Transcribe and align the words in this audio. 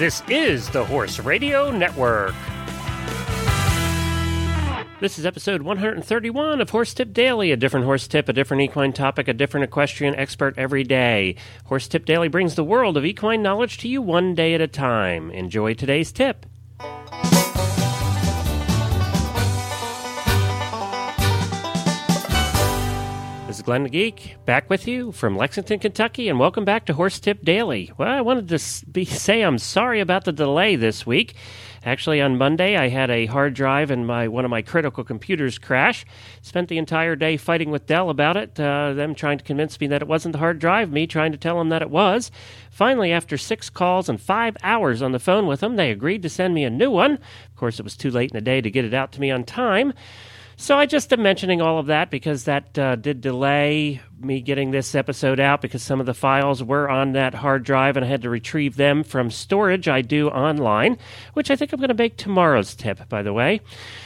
This 0.00 0.22
is 0.30 0.70
the 0.70 0.82
Horse 0.82 1.18
Radio 1.18 1.70
Network. 1.70 2.34
This 4.98 5.18
is 5.18 5.26
episode 5.26 5.60
131 5.60 6.62
of 6.62 6.70
Horse 6.70 6.94
Tip 6.94 7.12
Daily, 7.12 7.52
a 7.52 7.56
different 7.58 7.84
horse 7.84 8.08
tip, 8.08 8.26
a 8.26 8.32
different 8.32 8.62
equine 8.62 8.94
topic, 8.94 9.28
a 9.28 9.34
different 9.34 9.64
equestrian 9.64 10.14
expert 10.14 10.54
every 10.56 10.84
day. 10.84 11.34
Horse 11.66 11.86
Tip 11.86 12.06
Daily 12.06 12.28
brings 12.28 12.54
the 12.54 12.64
world 12.64 12.96
of 12.96 13.04
equine 13.04 13.42
knowledge 13.42 13.76
to 13.76 13.88
you 13.88 14.00
one 14.00 14.34
day 14.34 14.54
at 14.54 14.62
a 14.62 14.66
time. 14.66 15.30
Enjoy 15.32 15.74
today's 15.74 16.12
tip. 16.12 16.46
Is 23.60 23.64
Glenn 23.64 23.84
Geek 23.84 24.36
back 24.46 24.70
with 24.70 24.88
you 24.88 25.12
from 25.12 25.36
Lexington, 25.36 25.80
Kentucky, 25.80 26.30
and 26.30 26.40
welcome 26.40 26.64
back 26.64 26.86
to 26.86 26.94
Horse 26.94 27.20
Tip 27.20 27.44
Daily. 27.44 27.92
Well, 27.98 28.08
I 28.08 28.22
wanted 28.22 28.48
to 28.48 28.86
be, 28.86 29.04
say 29.04 29.42
I'm 29.42 29.58
sorry 29.58 30.00
about 30.00 30.24
the 30.24 30.32
delay 30.32 30.76
this 30.76 31.04
week. 31.04 31.34
Actually, 31.84 32.22
on 32.22 32.38
Monday, 32.38 32.76
I 32.76 32.88
had 32.88 33.10
a 33.10 33.26
hard 33.26 33.52
drive 33.52 33.90
and 33.90 34.06
my 34.06 34.28
one 34.28 34.46
of 34.46 34.50
my 34.50 34.62
critical 34.62 35.04
computers 35.04 35.58
crash. 35.58 36.06
Spent 36.40 36.68
the 36.68 36.78
entire 36.78 37.16
day 37.16 37.36
fighting 37.36 37.70
with 37.70 37.86
Dell 37.86 38.08
about 38.08 38.38
it. 38.38 38.58
Uh, 38.58 38.94
them 38.94 39.14
trying 39.14 39.36
to 39.36 39.44
convince 39.44 39.78
me 39.78 39.86
that 39.88 40.02
it 40.02 40.08
wasn't 40.08 40.32
the 40.32 40.38
hard 40.38 40.58
drive, 40.58 40.90
me 40.90 41.06
trying 41.06 41.32
to 41.32 41.38
tell 41.38 41.58
them 41.58 41.68
that 41.68 41.82
it 41.82 41.90
was. 41.90 42.30
Finally, 42.70 43.12
after 43.12 43.36
six 43.36 43.68
calls 43.68 44.08
and 44.08 44.22
five 44.22 44.56
hours 44.62 45.02
on 45.02 45.12
the 45.12 45.18
phone 45.18 45.46
with 45.46 45.60
them, 45.60 45.76
they 45.76 45.90
agreed 45.90 46.22
to 46.22 46.30
send 46.30 46.54
me 46.54 46.64
a 46.64 46.70
new 46.70 46.90
one. 46.90 47.12
Of 47.12 47.56
course, 47.56 47.78
it 47.78 47.84
was 47.84 47.96
too 47.96 48.10
late 48.10 48.30
in 48.30 48.36
the 48.36 48.42
day 48.42 48.62
to 48.62 48.70
get 48.70 48.86
it 48.86 48.94
out 48.94 49.12
to 49.12 49.20
me 49.20 49.30
on 49.30 49.44
time. 49.44 49.92
So 50.60 50.78
I 50.78 50.84
just 50.84 51.10
am 51.10 51.22
mentioning 51.22 51.62
all 51.62 51.78
of 51.78 51.86
that 51.86 52.10
because 52.10 52.44
that 52.44 52.78
uh, 52.78 52.94
did 52.94 53.22
delay 53.22 54.02
me 54.20 54.42
getting 54.42 54.72
this 54.72 54.94
episode 54.94 55.40
out 55.40 55.62
because 55.62 55.82
some 55.82 56.00
of 56.00 56.04
the 56.04 56.12
files 56.12 56.62
were 56.62 56.86
on 56.86 57.12
that 57.12 57.32
hard 57.32 57.64
drive 57.64 57.96
and 57.96 58.04
I 58.04 58.08
had 58.08 58.20
to 58.22 58.28
retrieve 58.28 58.76
them 58.76 59.02
from 59.02 59.30
storage 59.30 59.88
I 59.88 60.02
do 60.02 60.28
online, 60.28 60.98
which 61.32 61.50
I 61.50 61.56
think 61.56 61.72
I'm 61.72 61.80
going 61.80 61.88
to 61.88 61.94
make 61.94 62.18
tomorrow's 62.18 62.74
tip, 62.74 63.08
by 63.08 63.22
the 63.22 63.32
way. 63.32 63.62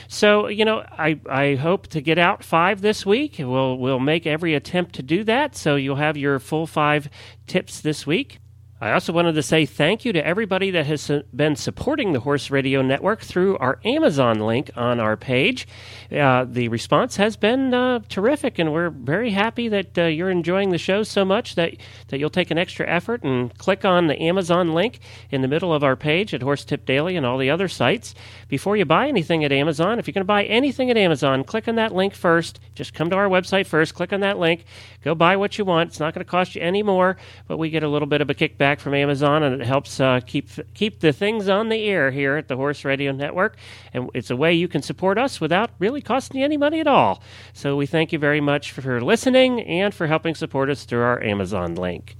So 0.07 0.47
you 0.47 0.65
know, 0.65 0.85
I 0.93 1.19
I 1.29 1.57
hope 1.57 1.89
to 1.89 2.01
get 2.01 2.19
out 2.19 2.45
five 2.45 2.83
this 2.83 3.05
week. 3.05 3.35
We'll 3.41 3.77
we'll 3.77 3.99
make 3.99 4.25
every 4.25 4.55
attempt 4.55 4.95
to 4.95 5.03
do 5.03 5.25
that. 5.25 5.57
So 5.57 5.75
you'll 5.75 5.97
have 5.97 6.17
your 6.17 6.39
full 6.39 6.69
five 6.69 7.11
tips 7.49 7.81
this 7.81 8.07
week. 8.07 8.39
I 8.85 8.93
also 8.93 9.15
wanted 9.15 9.33
to 9.37 9.43
say 9.43 9.65
thank 9.65 10.05
you 10.05 10.13
to 10.13 10.27
everybody 10.27 10.71
that 10.73 10.85
has 10.85 11.11
been 11.35 11.57
supporting 11.57 12.13
the 12.13 12.21
Horse 12.21 12.51
Radio 12.51 12.83
Network 12.83 13.23
through 13.23 13.57
our 13.57 13.81
Amazon 13.83 14.41
link 14.41 14.71
on 14.77 15.01
our 15.01 15.17
page. 15.17 15.67
Uh, 16.13 16.45
the 16.45 16.69
response 16.69 17.17
has 17.17 17.35
been 17.35 17.73
uh, 17.73 18.01
terrific, 18.11 18.59
and 18.59 18.75
we're 18.75 18.91
very 18.91 19.31
happy 19.31 19.69
that 19.69 19.97
uh, 19.97 20.03
you're 20.03 20.29
enjoying 20.29 20.69
the 20.69 20.77
show 20.77 21.03
so 21.03 21.25
much 21.25 21.55
that, 21.55 21.73
that 22.09 22.19
you'll 22.19 22.29
take 22.29 22.51
an 22.51 22.59
extra 22.59 22.87
effort 22.87 23.23
and 23.23 23.57
click 23.57 23.87
on 23.87 24.07
the 24.07 24.21
Amazon 24.21 24.75
link 24.75 25.01
in 25.31 25.41
the 25.41 25.49
middle 25.49 25.73
of 25.73 25.83
our 25.83 25.97
page 25.97 26.35
at 26.35 26.43
Horse 26.43 26.63
Tip 26.63 26.85
Daily 26.85 27.17
and 27.17 27.25
all 27.25 27.39
the 27.39 27.49
other 27.49 27.69
sites. 27.69 28.15
Before 28.49 28.77
you 28.77 28.85
buy 28.85 29.09
anything 29.09 29.47
at 29.47 29.51
Amazon, 29.51 29.99
if 29.99 30.07
you're 30.07 30.13
going 30.13 30.21
to 30.21 30.27
buy 30.27 30.45
anything 30.45 30.91
at 30.91 30.99
Amazon, 30.99 31.43
click 31.43 31.69
on 31.69 31.77
that 31.77 31.95
link 31.95 32.13
first. 32.13 32.61
Just 32.75 32.93
come 32.93 33.09
to 33.09 33.17
our 33.17 33.31
website 33.31 33.65
first, 33.65 33.95
click 33.95 34.13
on 34.13 34.21
that 34.21 34.39
link, 34.39 34.67
go 35.03 35.15
buy 35.15 35.37
what 35.37 35.57
you 35.57 35.65
want. 35.65 35.89
It's 35.89 36.01
not 36.01 36.13
going 36.13 36.23
to 36.23 36.31
cost 36.31 36.55
you 36.55 36.61
any 36.61 36.83
more, 36.83 37.17
but 37.49 37.57
we 37.57 37.71
get 37.71 37.83
a 37.83 37.89
little 37.89 38.07
bit 38.07 38.21
of 38.21 38.29
a 38.29 38.35
kickback 38.35 38.74
from 38.81 38.95
Amazon, 38.95 39.43
and 39.43 39.61
it 39.61 39.67
helps 39.67 40.01
uh, 40.01 40.21
keep 40.27 40.49
keep 40.75 41.01
the 41.01 41.13
things 41.13 41.49
on 41.49 41.69
the 41.69 41.85
air 41.85 42.11
here 42.11 42.37
at 42.37 42.49
the 42.49 42.57
Horse 42.57 42.85
Radio 42.85 43.13
Network. 43.13 43.57
And 43.93 44.11
it's 44.15 44.31
a 44.31 44.37
way 44.37 44.53
you 44.53 44.69
can 44.69 44.83
support 44.83 45.19
us 45.19 45.41
without 45.41 45.71
really 45.79 46.01
costing 46.01 46.41
you 46.41 46.45
any 46.45 46.57
money 46.57 46.81
at 46.81 46.87
all. 46.87 47.23
So 47.53 47.77
we 47.77 47.87
thank 47.87 48.13
you 48.13 48.19
very 48.19 48.41
much 48.41 48.73
for 48.73 49.01
listening 49.01 49.61
and 49.63 49.95
for 49.95 50.07
helping 50.07 50.35
support 50.35 50.71
us 50.71 50.85
through 50.85 51.03
our 51.03 51.23
Amazon 51.23 51.75
link. 51.75 52.17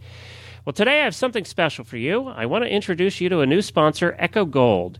Well, 0.65 0.73
today 0.73 1.03
I 1.03 1.05
have 1.05 1.15
something 1.15 1.45
special 1.45 1.85
for 1.85 1.99
you. 1.99 2.29
I 2.29 2.47
want 2.47 2.65
to 2.65 2.71
introduce 2.71 3.21
you 3.21 3.29
to 3.29 3.41
a 3.41 3.47
new 3.47 3.61
sponsor, 3.61 4.17
EcoGold. 4.19 4.97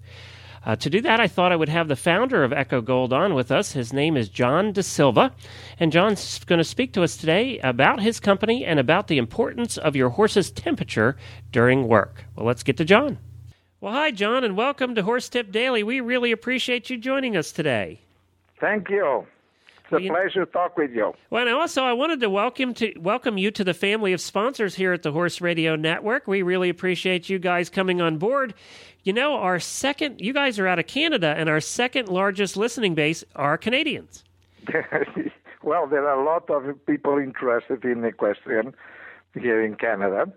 Uh, 0.65 0.75
to 0.77 0.89
do 0.89 1.03
that, 1.03 1.21
I 1.21 1.29
thought 1.29 1.53
I 1.53 1.57
would 1.57 1.69
have 1.69 1.89
the 1.89 1.97
founder 1.97 2.43
of 2.43 2.51
EcoGold 2.51 3.13
on 3.13 3.35
with 3.35 3.53
us. 3.53 3.73
His 3.73 3.93
name 3.93 4.17
is 4.17 4.31
John 4.31 4.73
Da 4.73 4.81
Silva, 4.81 5.33
and 5.79 5.93
John's 5.93 6.43
going 6.45 6.59
to 6.59 6.65
speak 6.65 6.95
to 6.95 7.03
us 7.03 7.19
today 7.19 7.59
about 7.59 8.01
his 8.01 8.19
company 8.19 8.65
and 8.65 8.81
about 8.81 9.09
the 9.09 9.19
importance 9.19 9.77
of 9.77 9.95
your 9.95 10.09
horse's 10.11 10.51
temperature 10.51 11.19
during 11.53 11.87
work. 11.87 12.25
Well, 12.35 12.47
let's 12.47 12.63
get 12.63 12.79
to 12.79 12.85
John. 12.85 13.19
Well, 13.83 13.93
hi, 13.93 14.11
John, 14.11 14.43
and 14.43 14.57
welcome 14.57 14.95
to 14.95 15.03
Horse 15.03 15.29
Tip 15.29 15.53
Daily. 15.53 15.83
We 15.83 16.01
really 16.01 16.33
appreciate 16.33 16.89
you 16.89 16.97
joining 16.97 17.37
us 17.37 17.53
today. 17.53 18.01
Thank 18.59 18.89
you. 18.89 19.27
It's 19.91 20.07
a 20.07 20.09
pleasure 20.09 20.47
to 20.47 20.51
talk 20.51 20.77
with 20.77 20.93
you. 20.93 21.13
Well, 21.31 21.47
and 21.47 21.55
also 21.55 21.85
I 21.85 21.93
wanted 21.93 22.21
to 22.21 22.31
welcome 22.31 22.73
to 22.75 22.93
welcome 22.99 23.37
you 23.37 23.51
to 23.51 23.65
the 23.65 23.75
family 23.75 24.13
of 24.13 24.21
sponsors 24.21 24.75
here 24.75 24.93
at 24.93 25.03
the 25.03 25.13
Horse 25.13 25.41
Radio 25.41 25.77
Network. 25.77 26.27
We 26.27 26.43
really 26.43 26.71
appreciate 26.71 27.29
you 27.29 27.39
guys 27.39 27.69
coming 27.69 28.01
on 28.01 28.17
board. 28.19 28.55
You 29.03 29.13
know, 29.13 29.35
our 29.35 29.61
second, 29.61 30.21
you 30.21 30.33
guys 30.33 30.59
are 30.59 30.67
out 30.67 30.79
of 30.79 30.87
Canada, 30.87 31.35
and 31.37 31.51
our 31.51 31.61
second 31.61 32.09
largest 32.09 32.57
listening 32.57 32.95
base 32.95 33.23
are 33.37 33.59
Canadians. 33.59 34.25
well, 35.63 35.87
there 35.87 36.09
are 36.09 36.19
a 36.19 36.25
lot 36.25 36.49
of 36.49 36.87
people 36.87 37.19
interested 37.19 37.85
in 37.85 38.03
equestrian 38.05 38.75
here 39.35 39.63
in 39.63 39.75
Canada. 39.75 40.33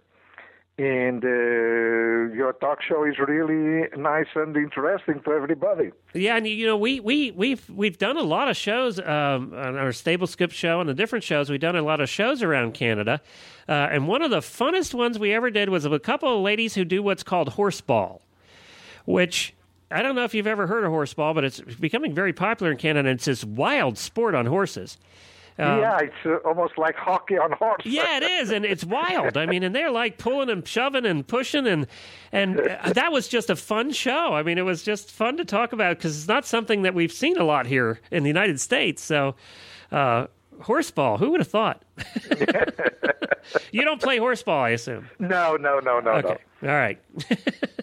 And 0.79 1.23
uh, 1.23 2.35
your 2.35 2.53
talk 2.61 2.83
show 2.83 3.03
is 3.03 3.17
really 3.17 3.88
nice 3.97 4.27
and 4.35 4.55
interesting 4.55 5.21
to 5.25 5.31
everybody. 5.31 5.91
Yeah, 6.13 6.38
and 6.38 6.47
you 6.47 6.67
know 6.67 6.77
we 6.77 6.99
we 6.99 7.31
we've 7.31 7.67
we've 7.69 7.97
done 7.97 8.15
a 8.15 8.21
lot 8.21 8.47
of 8.47 8.55
shows 8.55 8.99
um, 8.99 9.53
on 9.55 9.75
our 9.75 9.91
Stable 9.91 10.27
Scoop 10.27 10.51
show 10.51 10.79
and 10.79 10.88
the 10.88 10.93
different 10.93 11.23
shows. 11.23 11.49
We've 11.49 11.59
done 11.59 11.75
a 11.75 11.81
lot 11.81 11.99
of 11.99 12.09
shows 12.09 12.43
around 12.43 12.75
Canada, 12.75 13.21
uh, 13.67 13.71
and 13.71 14.07
one 14.07 14.21
of 14.21 14.29
the 14.29 14.41
funnest 14.41 14.93
ones 14.93 15.17
we 15.17 15.33
ever 15.33 15.49
did 15.49 15.69
was 15.69 15.85
a 15.85 15.97
couple 15.97 16.35
of 16.35 16.41
ladies 16.43 16.75
who 16.75 16.85
do 16.85 17.01
what's 17.01 17.23
called 17.23 17.53
horseball 17.53 18.21
which 19.07 19.55
I 19.89 20.01
don't 20.01 20.15
know 20.15 20.25
if 20.25 20.35
you've 20.35 20.47
ever 20.47 20.67
heard 20.67 20.83
of 20.83 20.91
horseball, 20.91 21.33
but 21.33 21.45
it's 21.45 21.61
becoming 21.61 22.13
very 22.13 22.33
popular 22.33 22.73
in 22.73 22.77
Canada. 22.77 23.09
It's 23.09 23.25
this 23.25 23.44
wild 23.44 23.97
sport 23.97 24.35
on 24.35 24.45
horses. 24.45 24.97
Um, 25.59 25.79
yeah, 25.79 25.97
it's 26.00 26.13
uh, 26.25 26.35
almost 26.47 26.78
like 26.78 26.95
hockey 26.95 27.38
on 27.38 27.51
horse. 27.53 27.81
yeah, 27.84 28.18
it 28.18 28.23
is, 28.23 28.51
and 28.51 28.63
it's 28.63 28.84
wild. 28.84 29.38
I 29.38 29.47
mean, 29.47 29.63
and 29.63 29.73
they're 29.73 29.90
like 29.90 30.19
pulling 30.19 30.50
and 30.50 30.68
shoving 30.68 31.06
and 31.06 31.28
pushing, 31.28 31.66
and 31.66 31.88
and 32.31 32.59
uh, 32.59 32.90
that 32.94 33.12
was 33.12 33.28
just 33.28 33.50
a 33.50 33.56
fun 33.56 33.91
show. 33.91 34.34
I 34.34 34.44
mean, 34.44 34.59
it 34.59 34.66
was 34.66 34.84
just 34.84 35.12
fun 35.12 35.38
to 35.38 35.45
talk 35.45 35.73
about 35.73 35.97
because 35.97 36.16
it's 36.16 36.28
not 36.28 36.45
something 36.45 36.84
that 36.84 36.94
we've 36.94 37.12
seen 37.12 37.38
a 37.38 37.44
lot 37.44 37.66
here 37.66 38.00
in 38.12 38.22
the 38.22 38.29
United 38.29 38.59
States. 38.59 39.03
So, 39.03 39.35
uh, 39.91 40.28
horseball, 40.62 41.19
who 41.19 41.31
would 41.31 41.40
have 41.40 41.47
thought? 41.47 41.84
you 43.72 43.84
don't 43.84 44.01
play 44.01 44.18
horseball, 44.18 44.62
I 44.62 44.69
assume. 44.69 45.09
No, 45.19 45.56
no, 45.56 45.79
no, 45.79 46.00
no. 46.00 46.12
Okay, 46.12 46.38
no. 46.62 46.69
all 46.69 46.75
right. 46.75 47.00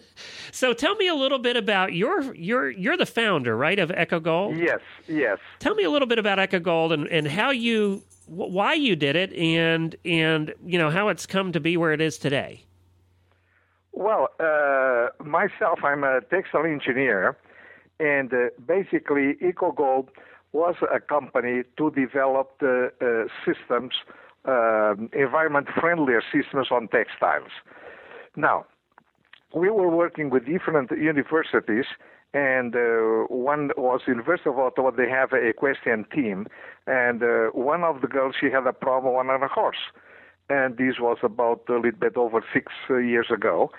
So 0.55 0.71
tell 0.71 0.95
me 0.95 1.09
a 1.09 1.13
little 1.13 1.37
bit 1.37 1.57
about 1.57 1.91
your 1.91 2.33
your 2.33 2.69
you're 2.69 2.95
the 2.95 3.05
founder, 3.05 3.57
right, 3.57 3.77
of 3.77 3.89
EcoGold? 3.89 4.57
Yes, 4.57 4.79
yes. 5.05 5.37
Tell 5.59 5.75
me 5.75 5.83
a 5.83 5.89
little 5.89 6.07
bit 6.07 6.17
about 6.17 6.37
EcoGold 6.37 6.93
and, 6.93 7.07
and 7.09 7.27
how 7.27 7.51
you 7.51 8.01
why 8.27 8.73
you 8.73 8.95
did 8.95 9.17
it 9.17 9.33
and 9.33 9.97
and 10.05 10.53
you 10.65 10.79
know 10.79 10.89
how 10.89 11.09
it's 11.09 11.25
come 11.25 11.51
to 11.51 11.59
be 11.59 11.75
where 11.75 11.91
it 11.91 11.99
is 11.99 12.17
today. 12.17 12.63
Well, 13.91 14.29
uh, 14.39 15.07
myself, 15.21 15.79
I'm 15.83 16.05
a 16.05 16.21
textile 16.21 16.63
engineer, 16.63 17.37
and 17.99 18.33
uh, 18.33 18.47
basically, 18.65 19.35
EcoGold 19.41 20.07
was 20.53 20.75
a 20.93 20.99
company 20.99 21.63
to 21.77 21.91
develop 21.91 22.59
the 22.59 22.91
uh, 23.01 23.27
systems, 23.45 23.93
um, 24.45 25.09
environment 25.13 25.67
friendlier 25.79 26.21
systems 26.33 26.67
on 26.71 26.87
textiles. 26.87 27.51
Now, 28.35 28.65
we 29.53 29.69
were 29.69 29.89
working 29.89 30.29
with 30.29 30.45
different 30.45 30.91
universities, 30.91 31.85
and 32.33 32.75
uh, 32.75 33.25
one 33.29 33.71
was 33.77 34.01
University 34.07 34.49
of 34.49 34.59
Ottawa. 34.59 34.91
They 34.91 35.09
have 35.09 35.31
a 35.31 35.37
equestrian 35.37 36.05
team, 36.13 36.47
and 36.87 37.23
uh, 37.23 37.47
one 37.53 37.83
of 37.83 38.01
the 38.01 38.07
girls 38.07 38.35
she 38.39 38.49
had 38.51 38.67
a 38.67 38.73
problem 38.73 39.15
on 39.15 39.29
a 39.29 39.47
horse, 39.47 39.91
and 40.49 40.77
this 40.77 40.95
was 40.99 41.17
about 41.23 41.61
a 41.69 41.75
little 41.75 41.91
bit 41.99 42.17
over 42.17 42.43
six 42.53 42.71
uh, 42.89 42.97
years 42.97 43.27
ago 43.33 43.71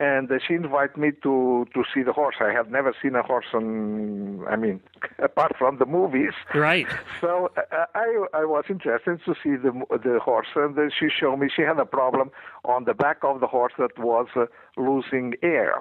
and 0.00 0.30
she 0.48 0.54
invited 0.54 0.96
me 0.96 1.10
to 1.22 1.66
to 1.74 1.84
see 1.92 2.02
the 2.02 2.12
horse. 2.12 2.36
I 2.40 2.52
had 2.52 2.72
never 2.72 2.94
seen 3.00 3.14
a 3.14 3.22
horse 3.22 3.50
on, 3.52 4.46
I 4.48 4.56
mean, 4.56 4.80
apart 5.18 5.52
from 5.58 5.76
the 5.78 5.86
movies. 5.86 6.32
Right. 6.54 6.88
So 7.20 7.50
uh, 7.56 7.84
I 7.94 8.24
I 8.32 8.44
was 8.46 8.64
interested 8.70 9.20
to 9.26 9.34
see 9.42 9.54
the 9.56 9.72
the 10.02 10.18
horse, 10.18 10.48
and 10.56 10.74
then 10.74 10.90
she 10.98 11.08
showed 11.10 11.36
me 11.36 11.50
she 11.54 11.62
had 11.62 11.78
a 11.78 11.84
problem 11.84 12.30
on 12.64 12.84
the 12.84 12.94
back 12.94 13.18
of 13.22 13.40
the 13.40 13.46
horse 13.46 13.74
that 13.78 13.98
was 13.98 14.28
uh, 14.34 14.46
losing 14.76 15.34
air, 15.42 15.74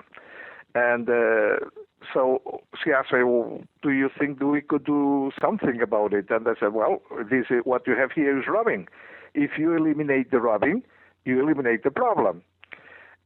and. 0.76 1.10
Uh, 1.10 1.66
so 2.14 2.42
she 2.82 2.92
asked 2.94 3.12
me, 3.12 3.24
well, 3.24 3.62
"Do 3.84 3.92
you 3.92 4.10
think 4.18 4.40
we 4.42 4.62
could 4.62 4.86
do 4.86 5.32
something 5.40 5.82
about 5.82 6.14
it?" 6.14 6.28
And 6.30 6.48
I 6.48 6.54
said, 6.58 6.72
"Well, 6.74 7.02
this 7.30 7.48
is, 7.50 7.60
what 7.66 7.86
you 7.86 7.96
have 7.98 8.14
here 8.14 8.40
is 8.40 8.48
rubbing. 8.48 8.88
If 9.34 9.52
you 9.58 9.76
eliminate 9.76 10.32
the 10.32 10.40
rubbing, 10.40 10.84
you 11.26 11.42
eliminate 11.44 11.84
the 11.84 11.92
problem." 11.92 12.42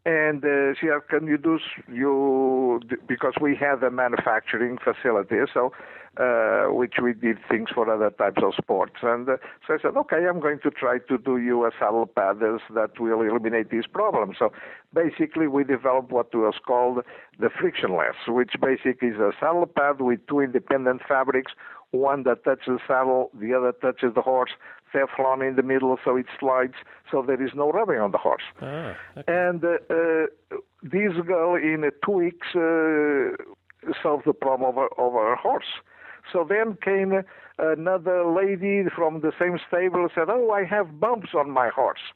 And 0.06 0.44
uh, 0.44 0.74
she 0.80 0.88
"Can 1.10 1.28
you 1.28 1.38
do 1.38 1.60
you 1.90 2.82
because 3.08 3.36
we 3.40 3.56
have 3.56 3.84
a 3.84 3.90
manufacturing 3.90 4.78
facility, 4.78 5.38
so 5.54 5.72
uh, 6.18 6.66
which 6.74 6.96
we 7.02 7.14
did 7.14 7.38
things 7.50 7.70
for 7.74 7.90
other 7.90 8.10
types 8.10 8.44
of 8.44 8.54
sports." 8.62 8.96
And 9.02 9.30
uh, 9.30 9.38
so 9.66 9.76
I 9.76 9.78
said, 9.82 9.96
"Okay, 9.96 10.28
I'm 10.28 10.42
going 10.42 10.60
to 10.64 10.72
try 10.72 10.98
to 11.08 11.18
do 11.18 11.38
you 11.38 11.66
a 11.66 11.72
saddle 11.80 12.06
pad 12.06 12.40
that 12.42 13.00
will 13.00 13.22
eliminate 13.22 13.70
these 13.70 13.88
problems." 13.88 14.36
So 14.40 14.52
basically, 14.94 15.48
we 15.48 15.64
developed 15.64 16.12
what 16.12 16.36
was 16.36 16.56
called 16.68 17.06
the 17.40 17.50
frictionless, 17.50 18.18
which 18.28 18.56
basically 18.62 19.08
is 19.08 19.20
a 19.20 19.32
saddle 19.40 19.68
pad 19.68 20.02
with 20.02 20.20
two 20.28 20.42
independent 20.42 21.02
fabrics, 21.08 21.54
one 21.94 22.24
that 22.24 22.44
touches 22.44 22.66
the 22.68 22.80
saddle, 22.88 23.30
the 23.40 23.54
other 23.54 23.72
touches 23.72 24.16
the 24.16 24.22
horse, 24.22 24.52
Teflon 24.94 25.48
in 25.48 25.56
the 25.56 25.64
middle 25.64 25.98
so 26.04 26.16
it 26.16 26.26
slides, 26.40 26.74
so 27.10 27.24
there 27.26 27.42
is 27.42 27.52
no 27.56 27.72
rubbing 27.72 28.00
on 28.00 28.12
the 28.12 28.18
horse. 28.18 28.44
Ah, 28.62 28.96
okay. 29.18 29.24
And 29.28 29.64
uh, 29.64 29.78
uh, 29.90 30.58
this 30.82 31.14
girl, 31.26 31.56
in 31.56 31.84
uh, 31.84 31.90
two 32.06 32.12
weeks, 32.12 32.48
uh, 32.56 33.94
solved 34.02 34.26
the 34.26 34.34
problem 34.34 34.70
of 34.70 34.76
her, 34.76 34.90
of 34.98 35.14
her 35.14 35.36
horse. 35.36 35.82
So 36.32 36.46
then 36.48 36.78
came 36.84 37.24
another 37.60 38.26
lady 38.26 38.84
from 38.96 39.22
the 39.22 39.32
same 39.40 39.60
stable 39.68 40.02
and 40.02 40.12
said, 40.16 40.28
Oh, 40.30 40.52
I 40.52 40.64
have 40.64 41.00
bumps 41.00 41.30
on 41.36 41.52
my 41.52 41.70
horse. 41.70 42.14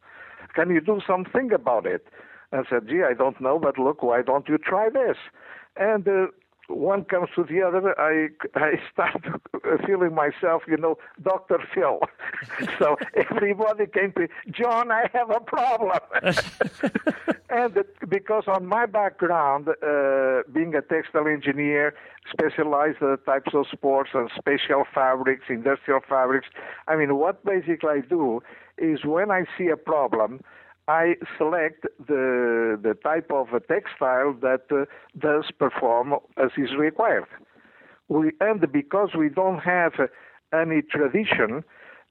Can 0.55 0.69
you 0.69 0.81
do 0.81 1.01
something 1.05 1.51
about 1.51 1.85
it? 1.85 2.07
And 2.51 2.65
I 2.65 2.69
said, 2.69 2.87
Gee, 2.87 3.03
I 3.03 3.13
don't 3.13 3.39
know, 3.41 3.59
but 3.59 3.77
look, 3.77 4.01
why 4.01 4.21
don't 4.21 4.47
you 4.47 4.57
try 4.57 4.89
this? 4.89 5.17
And 5.75 6.07
uh, 6.07 6.27
one 6.67 7.05
comes 7.05 7.29
to 7.35 7.43
the 7.43 7.61
other, 7.61 7.99
I 7.99 8.29
I 8.55 8.79
start 8.91 9.23
feeling 9.85 10.13
myself, 10.13 10.63
you 10.67 10.77
know, 10.77 10.97
Doctor 11.21 11.59
Phil. 11.73 11.99
so 12.79 12.97
everybody 13.15 13.87
came 13.87 14.11
to 14.13 14.27
John. 14.51 14.91
I 14.91 15.09
have 15.13 15.29
a 15.29 15.39
problem, 15.39 15.99
and 17.49 17.83
because 18.09 18.43
on 18.47 18.65
my 18.65 18.85
background, 18.85 19.69
uh, 19.69 20.43
being 20.53 20.75
a 20.75 20.81
textile 20.81 21.27
engineer, 21.27 21.93
specialized 22.29 23.01
uh, 23.01 23.17
types 23.25 23.53
of 23.53 23.65
sports 23.71 24.09
and 24.13 24.29
special 24.35 24.83
fabrics, 24.93 25.45
industrial 25.49 26.01
fabrics. 26.07 26.47
I 26.87 26.95
mean, 26.95 27.15
what 27.15 27.43
basically 27.45 27.89
I 27.89 28.01
do 28.01 28.41
is 28.77 29.05
when 29.05 29.31
I 29.31 29.45
see 29.57 29.67
a 29.69 29.77
problem. 29.77 30.41
I 30.87 31.15
select 31.37 31.85
the 32.07 32.79
the 32.81 32.93
type 33.03 33.29
of 33.31 33.47
textile 33.67 34.33
that 34.41 34.63
uh, 34.71 34.85
does 35.17 35.51
perform 35.57 36.13
as 36.37 36.51
is 36.57 36.75
required. 36.77 37.25
We 38.07 38.31
and 38.39 38.71
because 38.71 39.09
we 39.17 39.29
don't 39.29 39.59
have 39.59 39.93
any 40.53 40.81
tradition, 40.81 41.63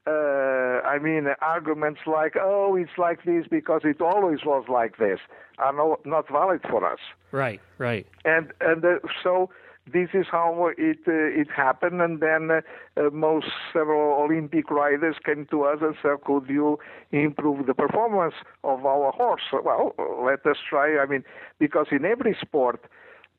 uh, 0.07 0.81
I 0.87 0.99
mean 0.99 1.27
arguments 1.41 2.01
like 2.07 2.35
"oh, 2.39 2.75
it's 2.75 2.97
like 2.97 3.23
this 3.25 3.45
because 3.49 3.81
it 3.83 4.01
always 4.01 4.39
was 4.45 4.65
like 4.69 4.97
this" 4.97 5.19
are 5.57 5.73
no, 5.73 5.97
not 6.05 6.29
valid 6.31 6.61
for 6.69 6.85
us. 6.89 6.99
Right, 7.31 7.59
right. 7.77 8.05
And 8.25 8.53
and 8.61 8.83
uh, 8.83 8.99
so 9.23 9.49
this 9.91 10.09
is 10.13 10.25
how 10.31 10.71
it 10.77 10.99
uh, 11.07 11.41
it 11.41 11.47
happened. 11.55 12.01
And 12.01 12.19
then 12.19 12.49
uh, 12.51 12.61
uh, 12.99 13.09
most 13.11 13.47
several 13.73 14.23
Olympic 14.23 14.69
riders 14.69 15.15
came 15.25 15.45
to 15.51 15.63
us 15.63 15.79
and 15.81 15.95
said, 16.01 16.23
"Could 16.25 16.47
you 16.49 16.79
improve 17.11 17.65
the 17.65 17.73
performance 17.73 18.35
of 18.63 18.85
our 18.85 19.11
horse?" 19.11 19.41
Well, 19.51 19.93
let 20.23 20.45
us 20.45 20.57
try. 20.69 20.97
I 20.97 21.05
mean, 21.05 21.23
because 21.59 21.87
in 21.91 22.05
every 22.05 22.35
sport. 22.39 22.81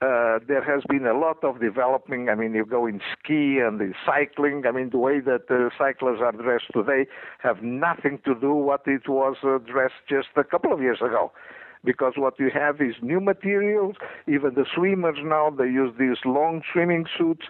Uh, 0.01 0.39
there 0.47 0.63
has 0.63 0.85
been 0.89 1.07
a 1.07 1.19
lot 1.19 1.43
of 1.43 1.61
developing. 1.61 2.29
I 2.29 2.37
mean, 2.37 2.55
you 2.55 2.65
go 2.65 2.87
in 2.87 3.01
ski 3.13 3.59
and 3.59 3.81
in 3.81 3.95
cycling. 4.07 4.63
I 4.65 4.71
mean, 4.71 4.91
the 4.91 4.99
way 4.99 5.19
that 5.19 5.51
uh, 5.51 5.71
cyclists 5.77 6.21
are 6.21 6.31
dressed 6.31 6.71
today 6.73 7.11
have 7.41 7.63
nothing 7.63 8.21
to 8.25 8.37
do 8.37 8.53
what 8.53 8.83
it 8.87 9.09
was 9.09 9.37
uh, 9.43 9.59
dressed 9.59 10.07
just 10.09 10.29
a 10.37 10.45
couple 10.45 10.73
of 10.73 10.81
years 10.81 10.99
ago 11.01 11.33
because 11.85 12.13
what 12.17 12.39
you 12.39 12.49
have 12.53 12.81
is 12.81 12.95
new 13.03 13.21
materials. 13.21 13.97
Even 14.29 14.55
the 14.55 14.67
swimmers 14.73 15.19
now 15.23 15.51
they 15.51 15.65
use 15.65 15.93
these 15.99 16.19
long 16.25 16.63
swimming 16.73 17.07
suits. 17.17 17.47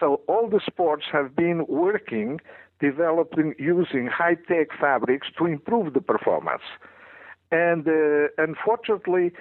So 0.00 0.20
all 0.26 0.48
the 0.48 0.60
sports 0.66 1.04
have 1.12 1.36
been 1.36 1.64
working, 1.68 2.40
developing 2.80 3.54
using 3.56 4.08
high 4.08 4.34
tech 4.34 4.68
fabrics 4.80 5.28
to 5.38 5.46
improve 5.46 5.94
the 5.94 6.00
performance. 6.00 6.62
And 7.52 7.86
uh, 7.86 8.28
unfortunately, 8.36 9.32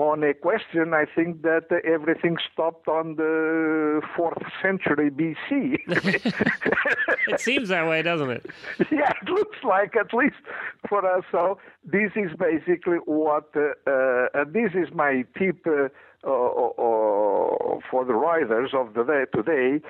on 0.00 0.24
a 0.24 0.32
question, 0.32 0.94
I 0.94 1.04
think 1.04 1.42
that 1.42 1.66
uh, 1.70 1.76
everything 1.84 2.38
stopped 2.52 2.88
on 2.88 3.16
the 3.16 4.00
fourth 4.16 4.42
century 4.62 5.10
BC. 5.10 5.78
it 7.28 7.40
seems 7.40 7.68
that 7.68 7.86
way, 7.86 8.02
doesn't 8.02 8.30
it? 8.30 8.46
Yeah, 8.90 9.12
it 9.22 9.28
looks 9.28 9.58
like 9.62 9.94
at 9.96 10.12
least 10.14 10.42
for 10.88 11.04
us. 11.06 11.24
So 11.30 11.58
this 11.84 12.12
is 12.16 12.30
basically 12.38 12.98
what, 13.04 13.50
uh, 13.54 13.90
uh, 13.90 14.44
this 14.46 14.72
is 14.74 14.88
my 14.94 15.24
tip 15.38 15.66
uh, 15.66 15.88
for 16.22 18.04
the 18.06 18.14
riders 18.14 18.70
of 18.72 18.94
the 18.94 19.04
day 19.04 19.24
today 19.34 19.84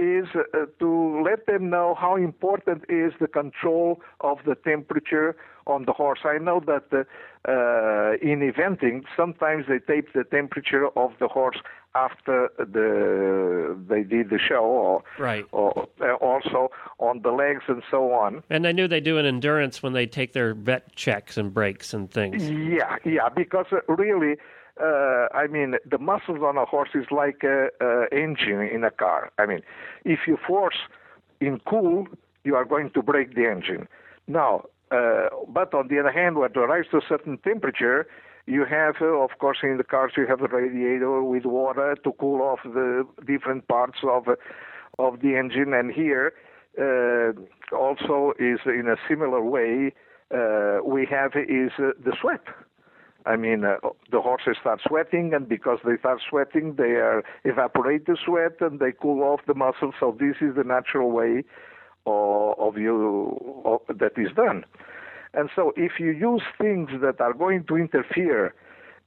is 0.00 0.26
uh, 0.34 0.66
to 0.78 1.22
let 1.22 1.46
them 1.46 1.70
know 1.70 1.94
how 1.94 2.16
important 2.16 2.84
is 2.88 3.12
the 3.20 3.28
control 3.28 4.00
of 4.20 4.38
the 4.46 4.54
temperature 4.54 5.36
on 5.66 5.84
the 5.84 5.92
horse. 5.92 6.20
I 6.24 6.38
know 6.38 6.60
that 6.66 6.84
uh, 6.92 7.04
uh, 7.48 8.16
in 8.20 8.40
eventing, 8.40 9.04
sometimes 9.16 9.66
they 9.68 9.78
tape 9.78 10.12
the 10.12 10.24
temperature 10.24 10.88
of 10.96 11.12
the 11.20 11.28
horse 11.28 11.58
after 11.94 12.50
the 12.56 13.76
they 13.88 14.02
did 14.02 14.30
the 14.30 14.38
show, 14.38 14.62
or 14.62 15.02
right, 15.18 15.44
or 15.52 15.88
uh, 16.00 16.14
also 16.14 16.70
on 16.98 17.22
the 17.22 17.30
legs 17.30 17.64
and 17.68 17.82
so 17.90 18.12
on. 18.12 18.42
And 18.48 18.66
I 18.66 18.72
knew 18.72 18.86
they 18.86 19.00
do 19.00 19.18
an 19.18 19.26
endurance 19.26 19.82
when 19.82 19.92
they 19.92 20.06
take 20.06 20.32
their 20.32 20.54
vet 20.54 20.94
checks 20.94 21.36
and 21.36 21.52
breaks 21.52 21.92
and 21.92 22.10
things. 22.10 22.48
Yeah, 22.48 22.96
yeah, 23.04 23.28
because 23.28 23.66
uh, 23.72 23.80
really 23.92 24.36
uh, 24.80 25.28
I 25.34 25.46
mean, 25.46 25.74
the 25.88 25.98
muscles 25.98 26.38
on 26.42 26.56
a 26.56 26.64
horse 26.64 26.90
is 26.94 27.06
like 27.10 27.42
an 27.42 27.68
engine 28.12 28.60
in 28.62 28.84
a 28.84 28.90
car. 28.90 29.30
I 29.38 29.46
mean, 29.46 29.60
if 30.04 30.20
you 30.26 30.38
force 30.46 30.76
in 31.40 31.60
cool, 31.66 32.06
you 32.44 32.54
are 32.56 32.64
going 32.64 32.90
to 32.90 33.02
break 33.02 33.34
the 33.34 33.46
engine. 33.50 33.88
Now, 34.26 34.64
uh, 34.90 35.28
but 35.48 35.72
on 35.74 35.88
the 35.88 35.98
other 35.98 36.10
hand, 36.10 36.36
when 36.36 36.50
it 36.50 36.58
rises 36.58 36.90
to 36.90 36.98
a 36.98 37.02
certain 37.08 37.38
temperature, 37.38 38.06
you 38.46 38.64
have, 38.64 38.96
uh, 39.00 39.06
of 39.06 39.30
course, 39.38 39.58
in 39.62 39.76
the 39.76 39.84
cars 39.84 40.12
you 40.16 40.26
have 40.26 40.40
a 40.40 40.48
radiator 40.48 41.22
with 41.22 41.44
water 41.44 41.96
to 42.02 42.12
cool 42.12 42.42
off 42.42 42.60
the 42.64 43.06
different 43.26 43.68
parts 43.68 43.98
of 44.02 44.28
uh, 44.28 44.34
of 44.98 45.20
the 45.20 45.36
engine, 45.36 45.72
and 45.72 45.92
here 45.92 46.32
uh, 46.78 47.32
also 47.74 48.32
is 48.38 48.58
in 48.66 48.88
a 48.88 48.96
similar 49.08 49.42
way 49.42 49.92
uh, 50.34 50.78
we 50.84 51.06
have 51.06 51.32
is 51.36 51.70
the 51.78 52.12
sweat. 52.20 52.42
I 53.26 53.36
mean, 53.36 53.64
uh, 53.64 53.76
the 54.10 54.20
horses 54.20 54.56
start 54.60 54.80
sweating, 54.86 55.34
and 55.34 55.48
because 55.48 55.78
they 55.84 55.96
start 55.98 56.20
sweating, 56.28 56.74
they 56.76 56.94
are 56.96 57.22
evaporate 57.44 58.06
the 58.06 58.16
sweat 58.24 58.60
and 58.60 58.80
they 58.80 58.92
cool 58.92 59.22
off 59.22 59.40
the 59.46 59.54
muscles. 59.54 59.94
So 60.00 60.16
this 60.18 60.36
is 60.40 60.56
the 60.56 60.64
natural 60.64 61.10
way 61.10 61.44
of, 62.06 62.58
of 62.58 62.78
you 62.78 63.62
of, 63.64 63.80
that 63.98 64.12
is 64.16 64.32
done. 64.34 64.64
And 65.34 65.48
so, 65.54 65.72
if 65.76 65.92
you 66.00 66.10
use 66.10 66.42
things 66.60 66.90
that 67.02 67.20
are 67.20 67.32
going 67.32 67.64
to 67.64 67.76
interfere 67.76 68.54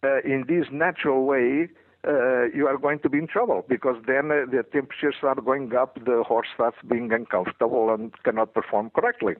uh, 0.03 0.21
in 0.23 0.45
this 0.47 0.67
natural 0.71 1.25
way, 1.25 1.67
uh, 2.07 2.45
you 2.53 2.67
are 2.67 2.77
going 2.77 2.99
to 2.99 3.09
be 3.09 3.17
in 3.17 3.27
trouble 3.27 3.65
because 3.67 3.95
then 4.07 4.31
uh, 4.31 4.45
the 4.49 4.63
temperatures 4.71 5.15
are 5.23 5.35
going 5.35 5.73
up, 5.75 5.95
the 6.05 6.23
horse 6.25 6.47
starts 6.53 6.77
being 6.87 7.11
uncomfortable 7.11 7.93
and 7.93 8.13
cannot 8.23 8.53
perform 8.53 8.89
correctly. 8.89 9.35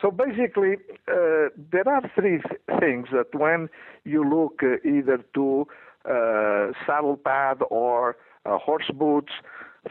So 0.00 0.10
basically, 0.10 0.76
uh, 1.08 1.48
there 1.72 1.88
are 1.88 2.10
three 2.14 2.40
th- 2.40 2.80
things 2.80 3.08
that 3.12 3.34
when 3.34 3.68
you 4.04 4.28
look 4.28 4.62
uh, 4.62 4.86
either 4.88 5.18
to 5.34 5.66
uh, 6.04 6.72
saddle 6.86 7.16
pad 7.16 7.58
or 7.70 8.16
uh, 8.44 8.58
horse 8.58 8.90
boots, 8.92 9.32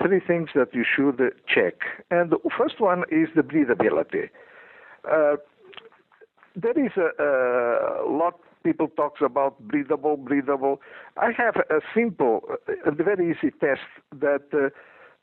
three 0.02 0.20
things 0.20 0.50
that 0.56 0.74
you 0.74 0.84
should 0.84 1.20
check. 1.48 1.76
And 2.12 2.32
the 2.32 2.38
first 2.58 2.80
one 2.80 3.04
is 3.12 3.30
the 3.36 3.42
breathability. 3.42 4.30
Uh, 5.10 5.38
there 6.56 6.78
is 6.78 6.92
a, 6.98 8.04
a 8.04 8.10
lot 8.10 8.40
people 8.64 8.88
talks 8.88 9.22
about 9.22 9.60
breathable, 9.60 10.18
breathable. 10.18 10.82
I 11.18 11.32
have 11.38 11.56
a 11.58 11.82
simple, 11.94 12.44
a 12.86 12.92
very 12.92 13.32
easy 13.32 13.52
test 13.60 13.82
that 14.20 14.44
uh, 14.54 14.70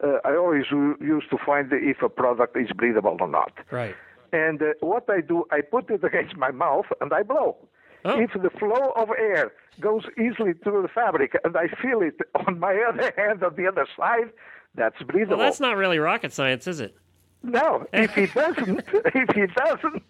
uh, 0.06 0.18
I 0.25 0.37
always 0.37 0.64
use 0.70 1.25
to 1.30 1.38
find 1.44 1.70
if 1.72 2.02
a 2.02 2.08
product 2.08 2.56
is 2.56 2.68
breathable 2.75 3.16
or 3.20 3.28
not. 3.28 3.52
Right. 3.70 3.94
And 4.32 4.62
uh, 4.62 4.66
what 4.80 5.08
I 5.08 5.20
do, 5.20 5.44
I 5.50 5.60
put 5.60 5.90
it 5.90 6.04
against 6.10 6.37
my 6.37 6.50
mouth 6.50 6.87
and 7.00 7.12
I 7.12 7.22
blow. 7.22 7.56
Oh. 8.04 8.18
If 8.18 8.32
the 8.32 8.50
flow 8.50 8.92
of 8.96 9.10
air 9.10 9.52
goes 9.78 10.04
easily 10.18 10.54
through 10.54 10.82
the 10.82 10.88
fabric 10.88 11.37
and 11.44 11.56
I 11.56 11.68
feel 11.82 12.00
it 12.00 12.16
on 12.46 12.58
my 12.58 12.76
other 12.88 13.12
hand 13.16 13.42
on 13.44 13.54
the 13.56 13.66
other 13.66 13.87
side, 13.96 14.30
that's 14.75 15.02
breathable. 15.02 15.38
Well, 15.38 15.46
that's 15.46 15.60
not 15.60 15.76
really 15.76 15.99
rocket 15.99 16.32
science, 16.32 16.66
is 16.66 16.80
it? 16.80 16.94
No, 17.42 17.87
if 17.92 18.14
he 18.14 18.26
doesn't, 18.26 18.82
if 18.92 19.34
he 19.34 19.46
doesn't, 19.46 20.02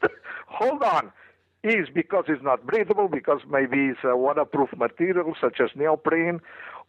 hold 0.48 0.82
on. 0.82 1.12
Is 1.62 1.88
because 1.92 2.24
it's 2.28 2.42
not 2.42 2.66
breathable, 2.66 3.06
because 3.06 3.40
maybe 3.48 3.88
it's 3.88 4.00
a 4.02 4.16
waterproof 4.16 4.70
material 4.76 5.34
such 5.40 5.60
as 5.60 5.70
neoprene, 5.76 6.40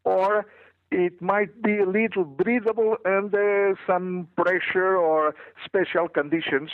or 0.05 0.45
it 0.91 1.21
might 1.21 1.61
be 1.61 1.79
a 1.79 1.85
little 1.85 2.25
breathable 2.25 2.97
under 3.05 3.77
some 3.87 4.27
pressure 4.35 4.97
or 4.97 5.33
special 5.63 6.09
conditions 6.09 6.71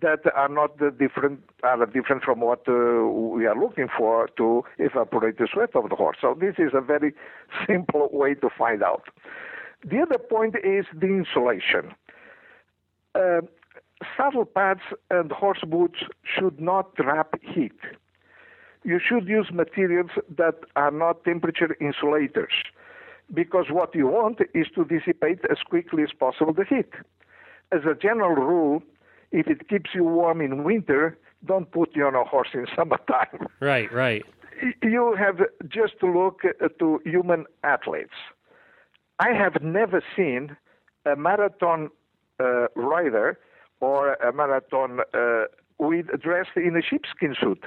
that 0.00 0.20
are 0.34 0.48
not 0.48 0.78
different 0.98 1.40
are 1.62 1.84
different 1.86 2.22
from 2.22 2.40
what 2.40 2.60
uh, 2.68 2.72
we 2.72 3.46
are 3.46 3.58
looking 3.58 3.88
for 3.96 4.28
to 4.36 4.64
evaporate 4.78 5.38
the 5.38 5.48
sweat 5.52 5.74
of 5.74 5.88
the 5.90 5.96
horse. 5.96 6.16
So 6.20 6.36
this 6.38 6.54
is 6.58 6.72
a 6.74 6.80
very 6.80 7.12
simple 7.66 8.08
way 8.12 8.34
to 8.34 8.48
find 8.56 8.82
out. 8.82 9.04
The 9.84 10.00
other 10.00 10.18
point 10.18 10.54
is 10.56 10.86
the 10.92 11.06
insulation. 11.06 11.92
Uh, 13.14 13.42
saddle 14.16 14.44
pads 14.44 14.80
and 15.10 15.30
horse 15.32 15.60
boots 15.66 16.00
should 16.22 16.60
not 16.60 16.94
trap 16.96 17.34
heat. 17.42 17.78
You 18.84 19.00
should 19.04 19.26
use 19.26 19.48
materials 19.52 20.10
that 20.36 20.54
are 20.76 20.90
not 20.90 21.24
temperature 21.24 21.76
insulators 21.80 22.52
because 23.32 23.66
what 23.70 23.94
you 23.94 24.06
want 24.06 24.38
is 24.54 24.66
to 24.74 24.84
dissipate 24.84 25.40
as 25.50 25.58
quickly 25.68 26.02
as 26.02 26.10
possible 26.18 26.52
the 26.52 26.64
heat. 26.64 26.90
As 27.72 27.80
a 27.84 27.94
general 27.94 28.34
rule, 28.34 28.82
if 29.32 29.48
it 29.48 29.68
keeps 29.68 29.90
you 29.94 30.04
warm 30.04 30.40
in 30.40 30.64
winter, 30.64 31.18
don't 31.44 31.70
put 31.70 31.94
you 31.94 32.06
on 32.06 32.14
a 32.14 32.24
horse 32.24 32.48
in 32.54 32.66
summertime. 32.76 33.48
Right, 33.60 33.92
right. 33.92 34.24
You 34.82 35.14
have 35.18 35.40
just 35.68 36.00
to 36.00 36.06
look 36.06 36.42
to 36.78 37.00
human 37.04 37.44
athletes. 37.62 38.14
I 39.18 39.32
have 39.32 39.62
never 39.62 40.02
seen 40.16 40.56
a 41.04 41.16
marathon 41.16 41.90
uh, 42.40 42.68
rider 42.74 43.38
or 43.80 44.14
a 44.14 44.32
marathon 44.32 45.00
uh, 45.12 45.44
with 45.78 46.06
dressed 46.20 46.56
in 46.56 46.76
a 46.76 46.82
sheepskin 46.82 47.34
suit. 47.38 47.64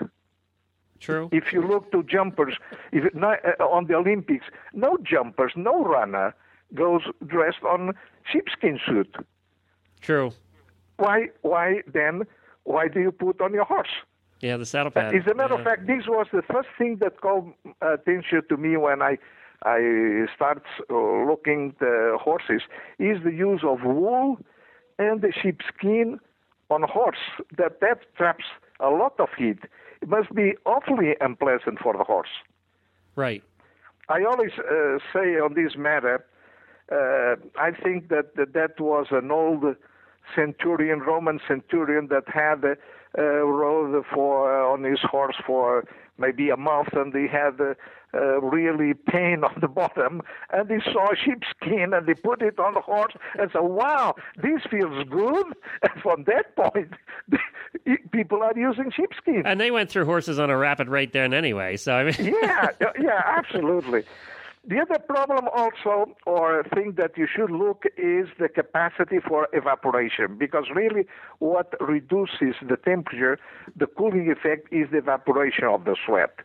True. 1.00 1.30
If 1.32 1.54
you 1.54 1.66
look 1.66 1.92
to 1.92 2.04
jumpers, 2.04 2.56
if 2.92 3.06
it, 3.06 3.14
uh, 3.16 3.64
on 3.64 3.88
the 3.88 3.96
Olympics, 3.96 4.46
no 4.74 4.98
jumpers, 5.02 5.54
no 5.56 5.84
runner 5.84 6.36
goes 6.74 7.02
dressed 7.26 7.64
on 7.64 7.94
sheepskin 8.32 8.80
suit. 8.86 9.16
True. 10.02 10.32
Why? 10.98 11.30
Why 11.42 11.82
then? 11.92 12.24
Why 12.64 12.88
do 12.88 13.00
you 13.00 13.12
put 13.12 13.42
on 13.42 13.54
your 13.54 13.66
horse? 13.66 13.90
Yeah, 14.42 14.58
the 14.58 14.66
saddle 14.66 14.92
pad. 14.92 15.14
As 15.16 15.28
a 15.28 15.34
matter 15.34 15.56
yeah. 15.56 15.60
of 15.60 15.66
fact, 15.66 15.88
this 15.88 16.04
was 16.08 16.28
the 16.32 16.42
first 16.42 16.70
thing 16.78 16.98
that 16.98 17.20
called 17.22 17.52
attention 17.82 18.42
to 18.50 18.58
me 18.58 18.78
when 18.78 19.02
I 19.02 19.18
I 19.64 20.26
start 20.34 20.64
uh, 20.90 20.96
looking 20.96 21.76
the 21.80 22.18
horses 22.22 22.62
is 23.00 23.22
the 23.24 23.34
use 23.34 23.62
of 23.64 23.84
wool 23.84 24.38
and 24.98 25.22
the 25.22 25.34
sheepskin 25.34 26.20
on 26.70 26.84
horse. 26.84 27.26
That 27.58 27.82
that 27.82 28.00
traps 28.16 28.46
a 28.80 28.90
lot 28.90 29.20
of 29.20 29.30
heat. 29.38 29.60
It 30.02 30.08
must 30.10 30.34
be 30.34 30.54
awfully 30.66 31.16
unpleasant 31.20 31.80
for 31.80 31.94
the 31.94 32.04
horse. 32.04 32.30
Right. 33.16 33.44
I 34.08 34.24
always 34.24 34.52
uh, 34.58 34.98
say 35.14 35.38
on 35.40 35.54
this 35.54 35.76
matter, 35.78 36.26
uh, 36.92 37.36
I 37.60 37.72
think 37.72 38.10
that, 38.10 38.36
that 38.36 38.54
that 38.54 38.80
was 38.80 39.08
an 39.12 39.30
old 39.32 39.76
centurion, 40.36 41.00
Roman 41.00 41.40
centurion 41.48 42.08
that 42.08 42.24
had 42.28 42.64
uh, 43.18 43.22
rode 43.22 44.04
for 44.14 44.64
uh, 44.64 44.72
on 44.72 44.84
his 44.84 45.00
horse 45.02 45.36
for 45.46 45.86
maybe 46.18 46.50
a 46.50 46.58
month, 46.58 46.90
and 46.94 47.14
he 47.14 47.28
had 47.28 47.60
uh, 47.60 47.74
uh, 48.14 48.42
really 48.42 48.94
pain 48.94 49.44
on 49.50 49.58
the 49.62 49.68
bottom, 49.68 50.22
and 50.52 50.70
he 50.70 50.80
saw 50.92 51.14
sheepskin, 51.14 51.94
and 51.94 52.08
he 52.08 52.14
put 52.14 52.42
it 52.42 52.60
on 52.60 52.74
the 52.74 52.82
horse, 52.82 53.14
and 53.38 53.50
said, 53.52 53.62
"Wow, 53.62 54.16
this 54.38 54.62
feels 54.70 55.08
good." 55.10 55.46
And 55.82 56.02
from 56.02 56.24
that 56.26 56.56
point, 56.56 56.94
people 58.12 58.44
are 58.44 58.54
using 58.56 58.92
sheepskin. 58.92 59.44
And 59.46 59.60
they 59.60 59.72
went 59.72 59.90
through 59.90 60.06
horses 60.06 60.40
on 60.40 60.50
a 60.50 60.58
rapid 60.58 60.88
rate 60.90 61.14
then, 61.14 61.34
anyway. 61.34 61.78
So 61.78 61.94
I 61.94 62.04
mean, 62.06 62.16
yeah, 62.42 62.70
yeah, 63.00 63.22
absolutely. 63.26 64.04
The 64.68 64.80
other 64.80 65.00
problem 65.00 65.48
also, 65.56 66.14
or 66.26 66.64
thing 66.76 66.94
that 66.98 67.18
you 67.18 67.28
should 67.34 67.50
look, 67.50 67.84
is 67.98 68.28
the 68.40 68.50
capacity 68.50 69.20
for 69.26 69.48
evaporation, 69.54 70.38
because 70.38 70.66
really 70.76 71.06
what 71.40 71.74
reduces 71.80 72.56
the 72.68 72.76
temperature, 72.76 73.40
the 73.76 73.88
cooling 73.88 74.30
effect, 74.30 74.68
is 74.72 74.90
the 74.92 74.98
evaporation 74.98 75.64
of 75.66 75.86
the 75.86 75.96
sweat. 76.06 76.36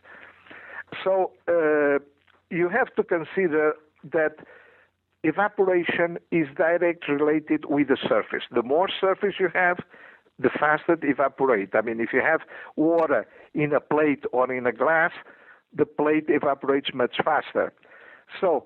So 1.03 1.31
uh, 1.47 1.99
you 2.49 2.69
have 2.69 2.95
to 2.95 3.03
consider 3.03 3.73
that 4.11 4.37
evaporation 5.23 6.17
is 6.31 6.47
directly 6.55 7.15
related 7.15 7.65
with 7.65 7.89
the 7.89 7.97
surface. 8.07 8.43
The 8.49 8.63
more 8.63 8.87
surface 8.89 9.35
you 9.39 9.49
have, 9.53 9.79
the 10.39 10.49
faster 10.49 10.93
it 10.93 11.03
evaporates. 11.03 11.71
I 11.75 11.81
mean, 11.81 11.99
if 11.99 12.09
you 12.13 12.21
have 12.21 12.41
water 12.75 13.25
in 13.53 13.73
a 13.73 13.79
plate 13.79 14.23
or 14.31 14.51
in 14.51 14.65
a 14.65 14.71
glass, 14.71 15.11
the 15.73 15.85
plate 15.85 16.25
evaporates 16.27 16.89
much 16.93 17.17
faster. 17.23 17.73
So 18.39 18.65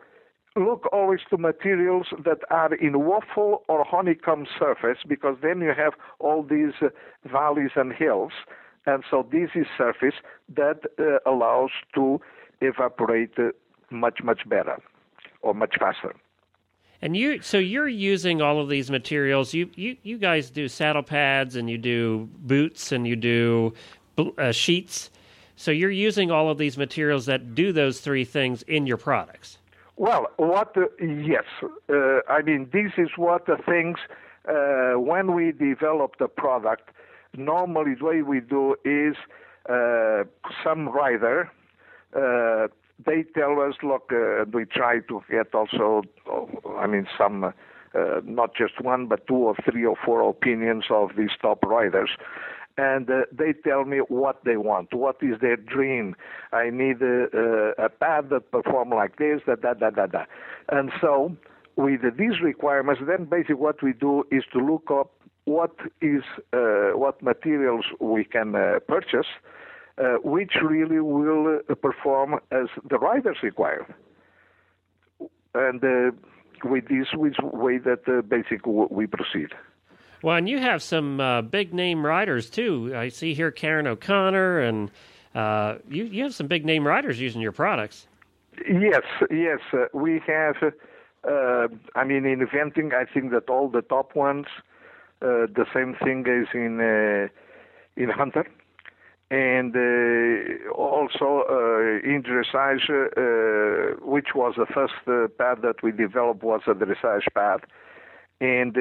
look 0.55 0.87
always 0.91 1.21
to 1.29 1.37
materials 1.37 2.07
that 2.23 2.39
are 2.49 2.73
in 2.73 3.05
waffle 3.05 3.63
or 3.67 3.85
honeycomb 3.85 4.45
surface 4.57 4.99
because 5.07 5.37
then 5.41 5.61
you 5.61 5.73
have 5.77 5.93
all 6.19 6.43
these 6.43 6.73
uh, 6.81 6.87
valleys 7.25 7.71
and 7.75 7.93
hills. 7.93 8.31
And 8.85 9.03
so 9.09 9.27
this 9.31 9.49
is 9.55 9.67
surface 9.77 10.15
that 10.55 10.81
uh, 10.97 11.29
allows 11.29 11.71
to 11.95 12.19
evaporate 12.61 13.33
uh, 13.37 13.49
much, 13.91 14.19
much 14.23 14.47
better 14.47 14.77
or 15.41 15.53
much 15.53 15.75
faster. 15.79 16.15
And 17.01 17.15
you, 17.15 17.41
so 17.41 17.57
you're 17.57 17.87
using 17.87 18.41
all 18.41 18.59
of 18.59 18.67
these 18.67 18.91
materials. 18.91 19.53
You, 19.53 19.69
you, 19.75 19.95
you 20.03 20.17
guys 20.17 20.49
do 20.49 20.67
saddle 20.67 21.03
pads 21.03 21.55
and 21.55 21.69
you 21.69 21.77
do 21.77 22.29
boots 22.39 22.91
and 22.91 23.07
you 23.07 23.15
do 23.15 23.73
uh, 24.37 24.51
sheets. 24.51 25.09
So 25.55 25.71
you're 25.71 25.91
using 25.91 26.31
all 26.31 26.49
of 26.49 26.57
these 26.57 26.77
materials 26.77 27.25
that 27.27 27.55
do 27.55 27.71
those 27.71 27.99
three 27.99 28.25
things 28.25 28.63
in 28.63 28.85
your 28.85 28.97
products. 28.97 29.57
Well, 29.95 30.27
what? 30.37 30.75
Uh, 30.77 30.85
yes, 31.03 31.43
uh, 31.61 32.19
I 32.29 32.41
mean 32.41 32.69
this 32.71 32.93
is 32.97 33.09
what 33.17 33.45
the 33.45 33.57
things 33.57 33.97
uh, 34.47 34.97
when 34.97 35.35
we 35.35 35.51
develop 35.51 36.17
the 36.17 36.29
product. 36.29 36.91
Normally, 37.35 37.95
the 37.95 38.05
way 38.05 38.21
we 38.21 38.39
do 38.39 38.75
is 38.85 39.15
uh, 39.69 40.23
some 40.63 40.87
rider. 40.87 41.51
Uh, 42.99 43.03
they 43.05 43.23
tell 43.23 43.59
us, 43.61 43.75
look, 43.83 44.11
uh, 44.11 44.45
we 44.51 44.65
try 44.65 44.99
to 45.07 45.21
get 45.29 45.53
also, 45.53 46.03
I 46.77 46.87
mean, 46.87 47.07
some, 47.17 47.53
not 48.23 48.55
just 48.55 48.81
one, 48.81 49.07
but 49.07 49.27
two 49.27 49.35
or 49.35 49.55
three 49.69 49.85
or 49.85 49.95
four 50.05 50.27
opinions 50.29 50.85
of 50.89 51.11
these 51.17 51.31
top 51.41 51.63
riders 51.65 52.09
and 52.79 53.09
uh, 53.09 53.21
they 53.31 53.51
tell 53.51 53.83
me 53.83 53.97
what 54.07 54.43
they 54.45 54.55
want, 54.55 54.93
what 54.93 55.17
is 55.21 55.39
their 55.41 55.57
dream. 55.57 56.15
I 56.53 56.69
need 56.69 57.01
a, 57.01 57.27
a, 57.77 57.85
a 57.85 57.89
pad 57.89 58.29
that 58.29 58.51
perform 58.51 58.91
like 58.91 59.17
this, 59.17 59.41
da 59.45 59.55
da 59.55 59.73
da 59.73 59.89
da 59.89 60.05
da. 60.07 60.23
And 60.69 60.91
so, 61.01 61.35
with 61.75 62.01
these 62.17 62.39
requirements, 62.41 63.01
then 63.05 63.25
basically 63.25 63.55
what 63.55 63.83
we 63.83 63.91
do 63.93 64.23
is 64.31 64.43
to 64.53 64.59
look 64.59 64.89
up 64.91 65.11
what 65.43 65.75
is 66.01 66.23
uh, 66.53 66.91
what 66.93 67.21
materials 67.21 67.85
we 67.99 68.23
can 68.23 68.55
uh, 68.55 68.79
purchase, 68.87 69.27
uh, 69.99 70.15
which 70.23 70.53
really 70.63 70.99
will 70.99 71.59
uh, 71.69 71.75
perform 71.75 72.39
as 72.51 72.67
the 72.89 72.97
riders 72.97 73.37
require. 73.43 73.85
And 75.53 75.83
uh, 75.83 76.11
with 76.63 76.87
this, 76.87 77.07
which 77.13 77.37
way 77.41 77.77
that 77.79 78.05
basically 78.29 78.87
we 78.89 79.07
proceed. 79.07 79.49
Well, 80.21 80.35
and 80.35 80.49
you 80.49 80.59
have 80.59 80.83
some 80.83 81.19
uh, 81.19 81.41
big 81.41 81.73
name 81.73 82.05
riders 82.05 82.49
too. 82.49 82.93
I 82.95 83.09
see 83.09 83.33
here 83.33 83.51
Karen 83.51 83.87
O'Connor, 83.87 84.59
and 84.59 84.91
uh, 85.33 85.75
you 85.89 86.03
you 86.05 86.23
have 86.23 86.35
some 86.35 86.47
big 86.47 86.65
name 86.65 86.85
riders 86.85 87.19
using 87.19 87.41
your 87.41 87.53
products. 87.53 88.07
Yes, 88.69 89.03
yes, 89.31 89.59
uh, 89.71 89.85
we 89.93 90.21
have. 90.27 90.55
Uh, 91.23 91.67
I 91.95 92.03
mean, 92.03 92.25
in 92.25 92.45
eventing, 92.45 92.93
I 92.93 93.05
think 93.05 93.31
that 93.31 93.49
all 93.49 93.69
the 93.69 93.81
top 93.81 94.15
ones. 94.15 94.47
Uh, 95.21 95.47
the 95.53 95.65
same 95.73 95.95
thing 95.95 96.25
is 96.27 96.47
in 96.53 96.79
uh, 96.79 97.27
in 98.01 98.09
hunter, 98.09 98.45
and 99.31 99.75
uh, 99.75 100.71
also 100.71 101.43
uh, 101.49 102.07
in 102.07 102.23
dressage, 102.23 102.89
uh, 102.89 103.95
which 104.03 104.29
was 104.33 104.55
the 104.57 104.65
first 104.65 104.93
pad 105.37 105.61
that 105.61 105.83
we 105.83 105.91
developed 105.91 106.43
was 106.43 106.61
a 106.67 106.71
dressage 106.73 107.27
pad, 107.35 107.61
and 108.41 108.75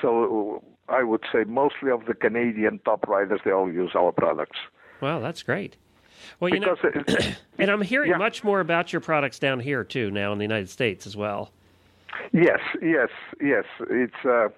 so 0.00 0.62
I 0.88 1.02
would 1.02 1.22
say 1.32 1.44
mostly 1.44 1.90
of 1.90 2.06
the 2.06 2.14
Canadian 2.14 2.78
top 2.84 3.06
riders, 3.06 3.40
they 3.44 3.50
all 3.50 3.70
use 3.70 3.92
our 3.94 4.12
products. 4.12 4.58
Well, 5.00 5.20
that's 5.20 5.42
great. 5.42 5.76
Well, 6.40 6.52
you 6.52 6.60
because 6.60 6.78
know, 6.82 7.32
and 7.58 7.70
I'm 7.70 7.82
hearing 7.82 8.10
yeah. 8.10 8.16
much 8.16 8.42
more 8.42 8.60
about 8.60 8.92
your 8.92 9.00
products 9.00 9.38
down 9.38 9.60
here 9.60 9.84
too 9.84 10.10
now 10.10 10.32
in 10.32 10.38
the 10.38 10.44
United 10.44 10.70
States 10.70 11.06
as 11.06 11.16
well. 11.16 11.50
Yes, 12.32 12.60
yes, 12.80 13.08
yes. 13.40 13.64
It's 13.90 14.24
uh, 14.24 14.48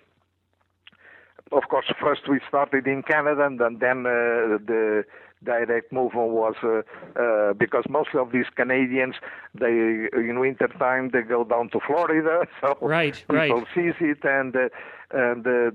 of 1.52 1.64
course 1.68 1.86
first 2.00 2.28
we 2.28 2.40
started 2.48 2.86
in 2.86 3.02
Canada, 3.02 3.46
and 3.46 3.58
then, 3.60 3.78
then 3.80 4.06
uh, 4.06 4.58
the 4.66 5.04
direct 5.44 5.92
movement 5.92 6.30
was 6.30 6.54
uh, 6.62 6.82
uh, 7.20 7.52
because 7.54 7.84
most 7.88 8.10
of 8.14 8.32
these 8.32 8.46
Canadians, 8.54 9.14
they 9.54 10.08
in 10.12 10.38
winter 10.40 10.68
time 10.78 11.10
they 11.12 11.22
go 11.22 11.44
down 11.44 11.68
to 11.70 11.80
Florida, 11.86 12.46
so 12.60 12.76
right, 12.80 13.14
people 13.28 13.36
right. 13.36 13.66
sees 13.74 13.94
it 14.00 14.18
and 14.24 14.56
uh, 14.56 14.68
and 15.12 15.46
uh, 15.46 15.70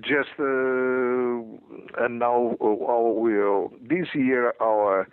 just 0.00 0.30
uh, 0.38 2.04
and 2.04 2.18
now 2.18 2.56
uh, 2.60 3.10
we 3.10 3.32
this 3.88 4.08
year 4.14 4.54
our 4.60 5.08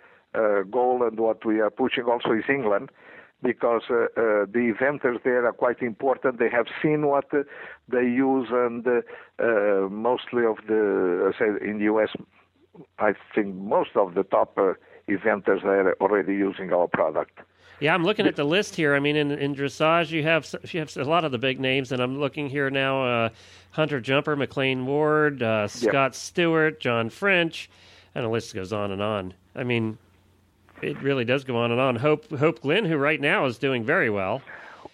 goal 0.70 1.06
and 1.06 1.18
what 1.20 1.44
we 1.44 1.60
are 1.60 1.70
pushing 1.70 2.04
also 2.04 2.32
is 2.32 2.44
England 2.48 2.90
because 3.44 3.82
uh, 3.90 3.94
uh, 3.94 4.46
the 4.56 4.72
eventers 4.74 5.22
there 5.22 5.46
are 5.46 5.52
quite 5.52 5.82
important. 5.82 6.38
They 6.38 6.48
have 6.48 6.66
seen 6.82 7.06
what 7.06 7.32
uh, 7.32 7.42
they 7.88 8.02
use, 8.02 8.48
and 8.50 8.84
uh, 8.86 9.88
mostly 9.90 10.44
of 10.46 10.56
the, 10.66 11.32
I 11.32 11.38
say, 11.38 11.68
in 11.68 11.78
the 11.78 11.84
U.S., 11.84 12.08
I 12.98 13.12
think 13.34 13.54
most 13.54 13.90
of 13.94 14.14
the 14.14 14.24
top 14.24 14.58
uh, 14.58 14.72
eventers 15.08 15.62
are 15.62 15.92
already 16.00 16.32
using 16.32 16.72
our 16.72 16.88
product. 16.88 17.38
Yeah, 17.80 17.94
I'm 17.94 18.02
looking 18.04 18.26
at 18.26 18.36
the 18.36 18.44
list 18.44 18.74
here. 18.76 18.94
I 18.94 19.00
mean, 19.00 19.16
in, 19.16 19.30
in 19.32 19.54
dressage, 19.54 20.10
you 20.10 20.22
have 20.22 20.52
you 20.72 20.80
have 20.80 20.96
a 20.96 21.04
lot 21.04 21.24
of 21.24 21.32
the 21.32 21.38
big 21.38 21.60
names, 21.60 21.92
and 21.92 22.00
I'm 22.00 22.18
looking 22.18 22.48
here 22.48 22.70
now: 22.70 23.04
uh, 23.04 23.28
Hunter 23.72 24.00
Jumper, 24.00 24.36
McLain 24.36 24.84
Ward, 24.84 25.42
uh, 25.42 25.68
Scott 25.68 25.92
yep. 25.92 26.14
Stewart, 26.14 26.80
John 26.80 27.10
French, 27.10 27.68
and 28.14 28.24
the 28.24 28.28
list 28.28 28.54
goes 28.54 28.72
on 28.72 28.90
and 28.90 29.02
on. 29.02 29.34
I 29.54 29.64
mean, 29.64 29.98
it 30.84 31.00
really 31.02 31.24
does 31.24 31.44
go 31.44 31.56
on 31.56 31.70
and 31.70 31.80
on. 31.80 31.96
Hope 31.96 32.30
Hope 32.30 32.60
Glynn, 32.60 32.84
who 32.84 32.96
right 32.96 33.20
now 33.20 33.46
is 33.46 33.58
doing 33.58 33.84
very 33.84 34.10
well. 34.10 34.42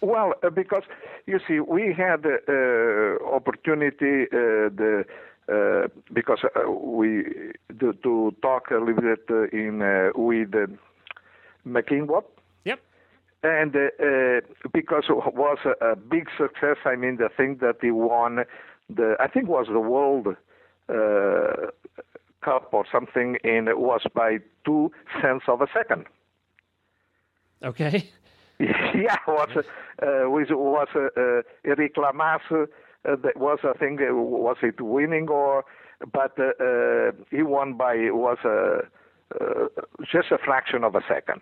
Well, 0.01 0.35
uh, 0.43 0.51
because 0.51 0.85
you 1.27 1.41
see, 1.47 1.61
we 1.61 1.93
had 1.93 2.25
uh, 2.27 3.25
opportunity 3.25 4.25
uh, 4.33 4.71
the. 4.81 5.05
Uh, 5.49 5.89
because 6.13 6.39
uh, 6.45 6.71
we 6.71 7.25
to, 7.81 7.93
to, 8.05 8.33
talk 8.41 8.71
a 8.71 8.77
little 8.77 9.03
bit 9.03 9.25
uh, 9.31 9.49
in 9.49 9.81
with 10.15 10.55
uh, 10.55 10.67
Ward, 12.07 12.25
and 13.43 13.75
uh, 13.75 13.79
uh, 13.79 14.41
because 14.73 15.05
it 15.09 15.35
was 15.35 15.59
a, 15.65 15.93
a, 15.93 15.97
big 15.97 16.29
success, 16.37 16.77
I 16.85 16.97
mean, 16.97 17.17
the 17.17 17.31
thing 17.35 17.57
that 17.63 17.77
he 17.81 17.91
won, 17.91 18.45
the 18.89 19.17
I 19.19 19.29
think 19.29 19.49
was 19.49 19.67
the 19.69 19.81
World 19.81 20.37
uh, 20.89 21.71
Cup 22.43 22.73
or 22.73 22.85
something, 22.91 23.37
and 23.45 23.69
it 23.69 23.79
was 23.79 24.03
by 24.15 24.39
two 24.65 24.91
cents 25.21 25.45
of 25.49 25.61
a 25.61 25.67
second. 25.73 26.07
Okay. 27.63 28.09
yeah, 28.61 29.17
was 29.27 29.49
uh, 29.57 29.63
was 30.29 30.49
was 30.51 30.89
uh, 30.95 31.43
Eric 31.65 31.95
Lamaze. 31.97 32.69
Uh, 33.09 33.17
that 33.17 33.37
was 33.37 33.59
I 33.65 33.73
think 33.79 34.01
was 34.03 34.59
it 34.63 34.83
winning 34.83 35.29
or, 35.31 35.65
but 36.13 36.39
uh, 36.39 36.63
uh, 36.63 37.13
he 37.31 37.43
won 37.43 37.79
by 37.79 37.95
was 38.11 38.37
a 38.45 38.81
uh, 39.41 39.69
just 40.13 40.31
a 40.31 40.39
fraction 40.39 40.85
of 40.85 40.95
a 40.95 41.01
second. 41.09 41.41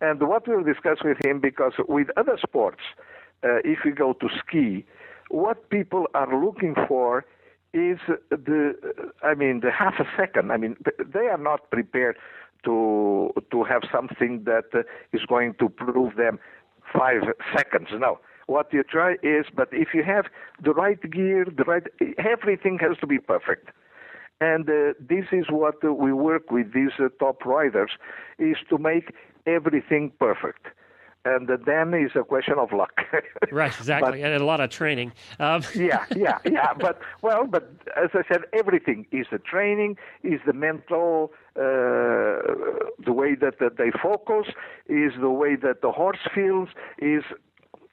And 0.00 0.20
what 0.28 0.46
we'll 0.46 0.62
discuss 0.62 0.98
with 1.02 1.24
him, 1.24 1.40
because 1.40 1.72
with 1.88 2.08
other 2.16 2.36
sports, 2.40 2.82
uh, 3.42 3.58
if 3.64 3.78
we 3.84 3.92
go 3.92 4.12
to 4.12 4.28
ski, 4.38 4.84
what 5.30 5.70
people 5.70 6.06
are 6.14 6.44
looking 6.44 6.74
for 6.86 7.24
is 7.72 7.98
the, 8.30 8.74
I 9.22 9.34
mean, 9.34 9.60
the 9.60 9.70
half 9.70 9.94
a 9.98 10.06
second. 10.16 10.50
I 10.52 10.56
mean, 10.56 10.76
they 11.14 11.26
are 11.28 11.38
not 11.38 11.70
prepared 11.70 12.16
to 12.64 13.32
to 13.52 13.64
have 13.64 13.82
something 13.92 14.44
that 14.44 14.64
uh, 14.74 14.82
going 15.28 15.54
to 15.60 15.68
prove 15.68 16.16
them 16.16 16.38
five 16.92 17.22
seconds. 17.56 17.88
No. 17.92 18.18
What 18.46 18.72
you 18.72 18.82
try 18.82 19.12
is, 19.22 19.44
but 19.54 19.68
if 19.72 19.88
you 19.92 20.02
have 20.04 20.24
the 20.62 20.72
right 20.72 20.98
gear, 21.10 21.44
the 21.44 21.64
right, 21.64 21.82
everything 22.16 22.78
has 22.78 22.96
to 22.98 23.06
be 23.06 23.18
perfect. 23.18 23.68
And 24.40 24.68
uh, 24.70 24.94
this 24.98 25.26
is 25.32 25.46
what 25.50 25.84
we 25.84 26.12
work 26.12 26.50
with 26.50 26.72
these 26.72 26.92
uh, 26.98 27.08
top 27.18 27.44
riders, 27.44 27.90
is 28.38 28.56
to 28.70 28.78
make 28.78 29.14
everything 29.46 30.12
perfect. 30.18 30.68
And 31.24 31.48
then 31.66 31.92
is 31.94 32.12
a 32.14 32.22
question 32.22 32.54
of 32.58 32.72
luck. 32.72 33.00
right, 33.52 33.72
exactly, 33.76 34.22
but, 34.22 34.30
and 34.30 34.40
a 34.40 34.44
lot 34.44 34.60
of 34.60 34.70
training. 34.70 35.12
Um. 35.38 35.62
yeah, 35.74 36.06
yeah, 36.16 36.38
yeah. 36.44 36.72
But 36.74 37.00
well, 37.22 37.46
but 37.46 37.70
as 37.96 38.10
I 38.14 38.22
said, 38.28 38.42
everything 38.52 39.06
is 39.12 39.26
the 39.30 39.38
training, 39.38 39.96
is 40.22 40.40
the 40.46 40.52
mental, 40.52 41.32
uh, 41.56 41.60
the 43.04 43.12
way 43.12 43.34
that, 43.34 43.58
that 43.58 43.76
they 43.76 43.90
focus, 44.02 44.46
is 44.88 45.12
the 45.20 45.30
way 45.30 45.56
that 45.56 45.82
the 45.82 45.90
horse 45.90 46.24
feels, 46.34 46.68
is 46.98 47.24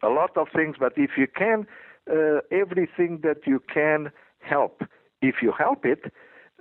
a 0.04 0.10
lot 0.10 0.38
of 0.38 0.48
things. 0.56 0.76
But 0.80 0.94
if 0.96 1.12
you 1.18 1.28
can, 1.28 1.66
uh, 2.10 2.40
everything 2.52 3.20
that 3.24 3.46
you 3.46 3.62
can 3.74 4.12
help, 4.40 4.84
if 5.22 5.36
you 5.42 5.52
help 5.52 5.86
it, 5.86 6.14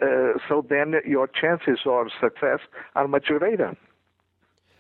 uh, 0.03 0.39
so 0.49 0.65
then 0.69 0.95
your 1.07 1.29
chances 1.29 1.81
of 1.87 2.07
success 2.21 2.61
are 2.97 3.07
much 3.07 3.27
greater. 3.27 3.77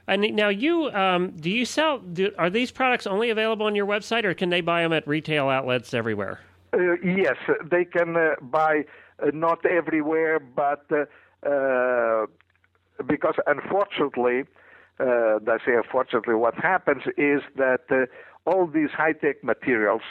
And 0.07 0.23
now, 0.35 0.49
you 0.49 0.91
um, 0.91 1.31
do 1.31 1.51
you 1.51 1.65
sell? 1.65 1.99
Do, 1.99 2.31
are 2.37 2.51
these 2.51 2.71
products 2.71 3.07
only 3.07 3.31
available 3.31 3.67
on 3.67 3.75
your 3.75 3.87
website, 3.87 4.25
or 4.25 4.35
can 4.35 4.51
they 4.51 4.61
buy 4.61 4.83
them 4.83 4.93
at 4.93 5.07
retail 5.09 5.49
outlets 5.49 5.95
everywhere? 5.95 6.41
Uh, 6.75 6.95
yes, 7.03 7.37
they 7.71 7.85
can 7.85 8.17
uh, 8.17 8.35
buy 8.43 8.85
uh, 9.23 9.31
not 9.33 9.65
everywhere, 9.65 10.39
but 10.39 10.85
uh, 10.91 11.49
uh, 11.49 12.27
because 13.07 13.35
unfortunately, 13.47 14.45
uh, 15.01 15.39
I 15.47 15.59
say 15.65 15.75
unfortunately, 15.75 16.35
what 16.35 16.55
happens 16.55 17.03
is 17.17 17.41
that 17.57 18.09
all 18.45 18.67
these 18.67 18.91
high 18.91 19.13
tech 19.13 19.43
materials 19.43 20.03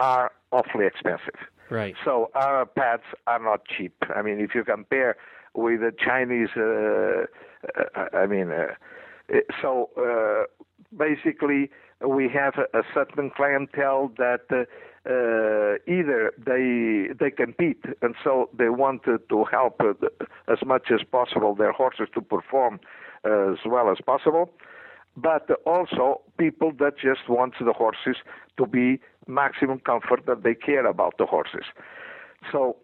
are 0.00 0.32
awfully 0.50 0.86
expensive. 0.86 1.36
Right. 1.70 1.94
So 2.04 2.30
our 2.34 2.66
pads 2.66 3.04
are 3.28 3.38
not 3.38 3.60
cheap. 3.66 3.94
I 4.14 4.22
mean, 4.22 4.40
if 4.40 4.54
you 4.54 4.64
compare 4.64 5.16
with 5.54 5.80
the 5.80 5.92
Chinese, 5.96 6.48
I 8.14 8.26
mean 8.26 8.50
uh, 8.50 8.74
so 9.60 9.90
uh, 9.96 10.44
basically, 10.96 11.70
we 12.06 12.28
have 12.28 12.54
a, 12.74 12.82
certain 12.92 13.30
clientele 13.30 14.12
that 14.18 14.42
uh, 14.50 14.64
uh, 15.08 15.92
either 15.92 16.32
they 16.38 17.08
they 17.18 17.30
compete 17.30 17.84
and 18.02 18.14
so 18.22 18.48
they 18.56 18.68
want 18.68 19.02
to, 19.04 19.18
help 19.50 19.80
uh, 19.80 19.92
as 20.52 20.58
much 20.64 20.90
as 20.92 21.00
possible 21.10 21.54
their 21.54 21.72
horses 21.72 22.08
to 22.14 22.20
perform 22.20 22.78
uh, 23.24 23.52
as 23.52 23.58
well 23.66 23.90
as 23.90 23.98
possible, 24.04 24.50
but 25.16 25.48
also 25.66 26.20
people 26.38 26.72
that 26.78 26.94
just 26.96 27.28
want 27.28 27.54
the 27.60 27.72
horses 27.72 28.16
to 28.56 28.66
be 28.66 29.00
maximum 29.26 29.78
comfort 29.80 30.24
that 30.26 30.42
they 30.42 30.54
care 30.54 30.86
about 30.86 31.14
the 31.18 31.26
horses. 31.26 31.64
So 32.50 32.76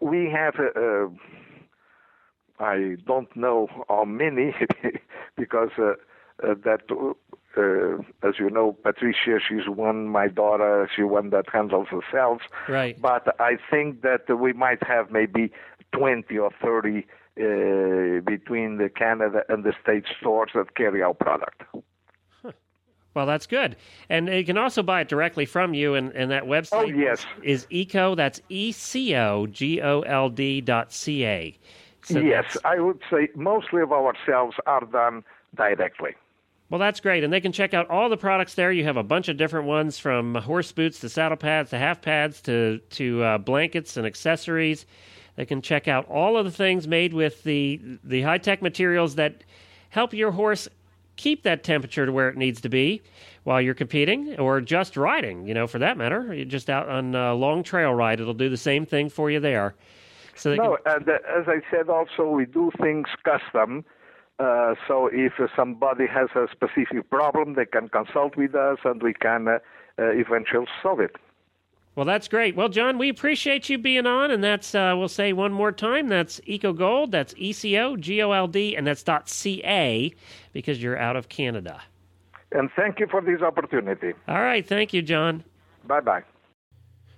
we 0.00 0.30
have 0.30 0.54
I 2.58 2.96
don't 3.06 3.34
know 3.36 3.68
how 3.88 4.04
many 4.04 4.54
because 5.36 5.70
uh, 5.78 5.94
uh, 6.42 6.54
that, 6.64 6.82
uh, 7.56 8.26
as 8.26 8.34
you 8.38 8.50
know, 8.50 8.72
Patricia, 8.72 9.38
she's 9.46 9.68
one. 9.68 10.08
My 10.08 10.28
daughter, 10.28 10.88
she 10.94 11.02
one 11.02 11.30
that 11.30 11.46
handles 11.52 11.88
cells. 12.12 12.40
Right. 12.68 13.00
But 13.00 13.40
I 13.40 13.56
think 13.70 14.02
that 14.02 14.38
we 14.38 14.52
might 14.52 14.82
have 14.86 15.10
maybe 15.10 15.52
20 15.92 16.36
or 16.38 16.50
30 16.62 16.98
uh, 16.98 18.20
between 18.20 18.78
the 18.78 18.88
Canada 18.88 19.42
and 19.48 19.64
the 19.64 19.72
state 19.82 20.04
stores 20.20 20.50
that 20.54 20.74
carry 20.76 21.02
our 21.02 21.14
product. 21.14 21.62
Well, 23.14 23.26
that's 23.26 23.46
good. 23.46 23.76
And 24.08 24.28
you 24.28 24.44
can 24.44 24.58
also 24.58 24.82
buy 24.82 25.02
it 25.02 25.08
directly 25.08 25.46
from 25.46 25.72
you, 25.72 25.94
and, 25.94 26.10
and 26.12 26.32
that 26.32 26.44
website 26.44 26.72
oh, 26.72 26.84
yes. 26.86 27.24
is 27.44 27.66
eco, 27.70 28.16
that's 28.16 28.40
E 28.48 28.72
C 28.72 29.14
O 29.14 29.46
G 29.46 29.80
O 29.80 30.00
L 30.00 30.28
D 30.28 30.60
dot 30.60 30.92
C 30.92 31.24
A. 31.24 31.56
So 32.04 32.18
yes, 32.18 32.56
I 32.64 32.80
would 32.80 33.00
say 33.10 33.28
mostly 33.34 33.82
of 33.82 33.92
our 33.92 34.14
sales 34.26 34.54
are 34.66 34.84
done 34.84 35.24
directly. 35.54 36.14
Well, 36.70 36.78
that's 36.78 37.00
great. 37.00 37.24
And 37.24 37.32
they 37.32 37.40
can 37.40 37.52
check 37.52 37.74
out 37.74 37.88
all 37.90 38.08
the 38.08 38.16
products 38.16 38.54
there. 38.54 38.72
You 38.72 38.84
have 38.84 38.96
a 38.96 39.02
bunch 39.02 39.28
of 39.28 39.36
different 39.36 39.66
ones 39.66 39.98
from 39.98 40.34
horse 40.34 40.72
boots 40.72 40.98
to 41.00 41.08
saddle 41.08 41.36
pads 41.36 41.70
to 41.70 41.78
half 41.78 42.02
pads 42.02 42.40
to, 42.42 42.80
to 42.90 43.22
uh, 43.22 43.38
blankets 43.38 43.96
and 43.96 44.06
accessories. 44.06 44.86
They 45.36 45.46
can 45.46 45.62
check 45.62 45.88
out 45.88 46.08
all 46.08 46.36
of 46.36 46.44
the 46.44 46.50
things 46.50 46.86
made 46.88 47.12
with 47.12 47.42
the, 47.44 47.80
the 48.02 48.22
high 48.22 48.38
tech 48.38 48.62
materials 48.62 49.16
that 49.16 49.44
help 49.90 50.14
your 50.14 50.30
horse 50.30 50.68
keep 51.16 51.42
that 51.44 51.64
temperature 51.64 52.06
to 52.06 52.12
where 52.12 52.28
it 52.28 52.36
needs 52.36 52.60
to 52.62 52.68
be 52.68 53.02
while 53.44 53.60
you're 53.60 53.74
competing 53.74 54.38
or 54.38 54.60
just 54.60 54.96
riding, 54.96 55.46
you 55.46 55.54
know, 55.54 55.66
for 55.66 55.78
that 55.78 55.96
matter. 55.96 56.34
You're 56.34 56.44
just 56.44 56.68
out 56.68 56.88
on 56.88 57.14
a 57.14 57.34
long 57.34 57.62
trail 57.62 57.92
ride, 57.92 58.20
it'll 58.20 58.34
do 58.34 58.48
the 58.48 58.56
same 58.56 58.86
thing 58.86 59.08
for 59.08 59.30
you 59.30 59.38
there. 59.38 59.74
So 60.34 60.54
no, 60.54 60.76
can... 60.84 60.96
and 60.96 61.08
uh, 61.08 61.12
as 61.38 61.46
I 61.48 61.60
said, 61.70 61.88
also 61.88 62.28
we 62.28 62.46
do 62.46 62.70
things 62.80 63.06
custom. 63.24 63.84
Uh, 64.38 64.74
so 64.88 65.08
if 65.12 65.34
somebody 65.54 66.06
has 66.06 66.28
a 66.34 66.46
specific 66.50 67.08
problem, 67.08 67.54
they 67.54 67.66
can 67.66 67.88
consult 67.88 68.36
with 68.36 68.54
us, 68.54 68.78
and 68.84 69.00
we 69.02 69.14
can 69.14 69.46
uh, 69.46 69.58
uh, 69.98 70.10
eventually 70.10 70.66
solve 70.82 71.00
it. 71.00 71.16
Well, 71.94 72.04
that's 72.04 72.26
great. 72.26 72.56
Well, 72.56 72.68
John, 72.68 72.98
we 72.98 73.08
appreciate 73.08 73.68
you 73.68 73.78
being 73.78 74.06
on, 74.06 74.32
and 74.32 74.42
that's 74.42 74.74
uh, 74.74 74.94
we'll 74.96 75.06
say 75.06 75.32
one 75.32 75.52
more 75.52 75.70
time. 75.70 76.08
That's 76.08 76.40
Eco 76.44 76.72
Gold. 76.72 77.12
That's 77.12 77.34
E 77.36 77.52
C 77.52 77.76
O 77.78 77.96
G 77.96 78.20
O 78.22 78.32
L 78.32 78.48
D, 78.48 78.76
and 78.76 78.84
that's 78.84 79.04
dot 79.04 79.28
C 79.28 79.62
A 79.64 80.12
because 80.52 80.82
you're 80.82 80.98
out 80.98 81.14
of 81.14 81.28
Canada. 81.28 81.80
And 82.50 82.70
thank 82.74 82.98
you 82.98 83.06
for 83.08 83.20
this 83.20 83.42
opportunity. 83.42 84.14
All 84.26 84.42
right, 84.42 84.66
thank 84.66 84.92
you, 84.92 85.02
John. 85.02 85.44
Bye 85.86 86.00
bye. 86.00 86.24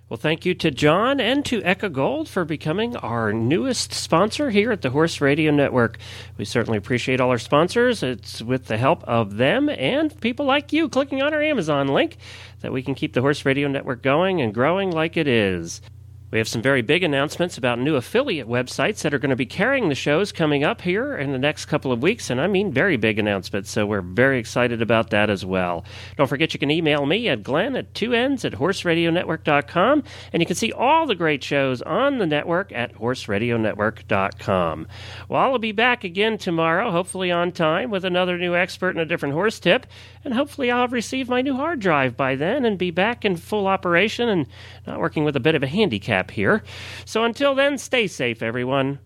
Well, 0.09 0.17
thank 0.17 0.45
you 0.45 0.53
to 0.53 0.71
John 0.71 1.19
and 1.19 1.43
to 1.47 1.61
Eco 1.65 1.89
Gold 1.89 2.29
for 2.29 2.45
becoming 2.45 2.95
our 2.95 3.33
newest 3.33 3.93
sponsor 3.93 4.51
here 4.51 4.71
at 4.71 4.81
the 4.81 4.91
Horse 4.91 5.19
Radio 5.19 5.51
Network. 5.51 5.97
We 6.37 6.45
certainly 6.45 6.77
appreciate 6.77 7.19
all 7.19 7.29
our 7.29 7.37
sponsors. 7.37 8.01
It's 8.01 8.41
with 8.41 8.67
the 8.67 8.77
help 8.77 9.03
of 9.03 9.35
them 9.35 9.67
and 9.67 10.17
people 10.21 10.45
like 10.45 10.71
you 10.71 10.87
clicking 10.87 11.21
on 11.21 11.33
our 11.33 11.41
Amazon 11.41 11.89
link 11.89 12.15
that 12.61 12.71
we 12.71 12.83
can 12.83 12.95
keep 12.95 13.11
the 13.11 13.19
Horse 13.19 13.43
Radio 13.43 13.67
Network 13.67 14.01
going 14.01 14.39
and 14.39 14.53
growing 14.53 14.91
like 14.91 15.17
it 15.17 15.27
is. 15.27 15.81
We 16.29 16.39
have 16.39 16.47
some 16.49 16.61
very 16.61 16.81
big 16.81 17.03
announcements 17.03 17.57
about 17.57 17.79
new 17.79 17.95
affiliate 17.95 18.49
websites 18.49 19.01
that 19.01 19.13
are 19.13 19.19
going 19.19 19.29
to 19.29 19.37
be 19.37 19.45
carrying 19.45 19.87
the 19.87 19.95
shows 19.95 20.33
coming 20.33 20.61
up 20.61 20.81
here 20.81 21.15
in 21.15 21.31
the 21.31 21.37
next 21.37 21.67
couple 21.67 21.93
of 21.93 22.01
weeks, 22.01 22.29
and 22.29 22.41
I 22.41 22.47
mean 22.47 22.73
very 22.73 22.97
big 22.97 23.17
announcements, 23.17 23.71
so 23.71 23.85
we're 23.85 24.01
very 24.01 24.37
excited 24.37 24.81
about 24.81 25.09
that 25.11 25.29
as 25.29 25.45
well. 25.45 25.85
Don't 26.17 26.27
forget 26.27 26.53
you 26.53 26.59
can 26.59 26.69
email 26.69 27.05
me 27.05 27.29
at 27.29 27.43
glenn 27.43 27.77
at 27.77 27.93
two 27.93 28.13
ends 28.13 28.43
at 28.43 28.51
horseradionetwork.com, 28.51 30.03
and 30.33 30.41
you 30.41 30.45
can 30.45 30.57
see 30.57 30.73
all 30.73 31.05
the 31.05 31.15
great 31.15 31.45
shows 31.45 31.81
on 31.83 32.17
the 32.17 32.27
network 32.27 32.73
at 32.73 32.93
horseradionetwork.com. 32.95 34.87
Well, 35.29 35.41
I'll 35.41 35.59
be 35.59 35.71
back 35.71 36.03
again 36.03 36.37
tomorrow, 36.37 36.91
hopefully 36.91 37.31
on 37.31 37.53
time, 37.53 37.89
with 37.89 38.03
another 38.03 38.37
new 38.37 38.53
expert 38.53 38.89
and 38.89 38.99
a 38.99 39.05
different 39.05 39.33
horse 39.33 39.61
tip, 39.61 39.85
and 40.25 40.33
hopefully 40.33 40.69
I'll 40.71 40.81
have 40.81 40.91
received 40.91 41.29
my 41.29 41.41
new 41.41 41.55
hard 41.55 41.79
drive 41.79 42.17
by 42.17 42.35
then 42.35 42.65
and 42.65 42.77
be 42.77 42.91
back 42.91 43.23
in 43.23 43.37
full 43.37 43.65
operation 43.65 44.27
and 44.27 44.45
not 44.85 44.99
working 44.99 45.23
with 45.23 45.37
a 45.37 45.39
bit 45.39 45.55
of 45.55 45.63
a 45.63 45.67
handicap 45.67 46.16
here. 46.31 46.63
So 47.05 47.23
until 47.23 47.55
then, 47.55 47.77
stay 47.77 48.07
safe, 48.07 48.41
everyone. 48.41 48.99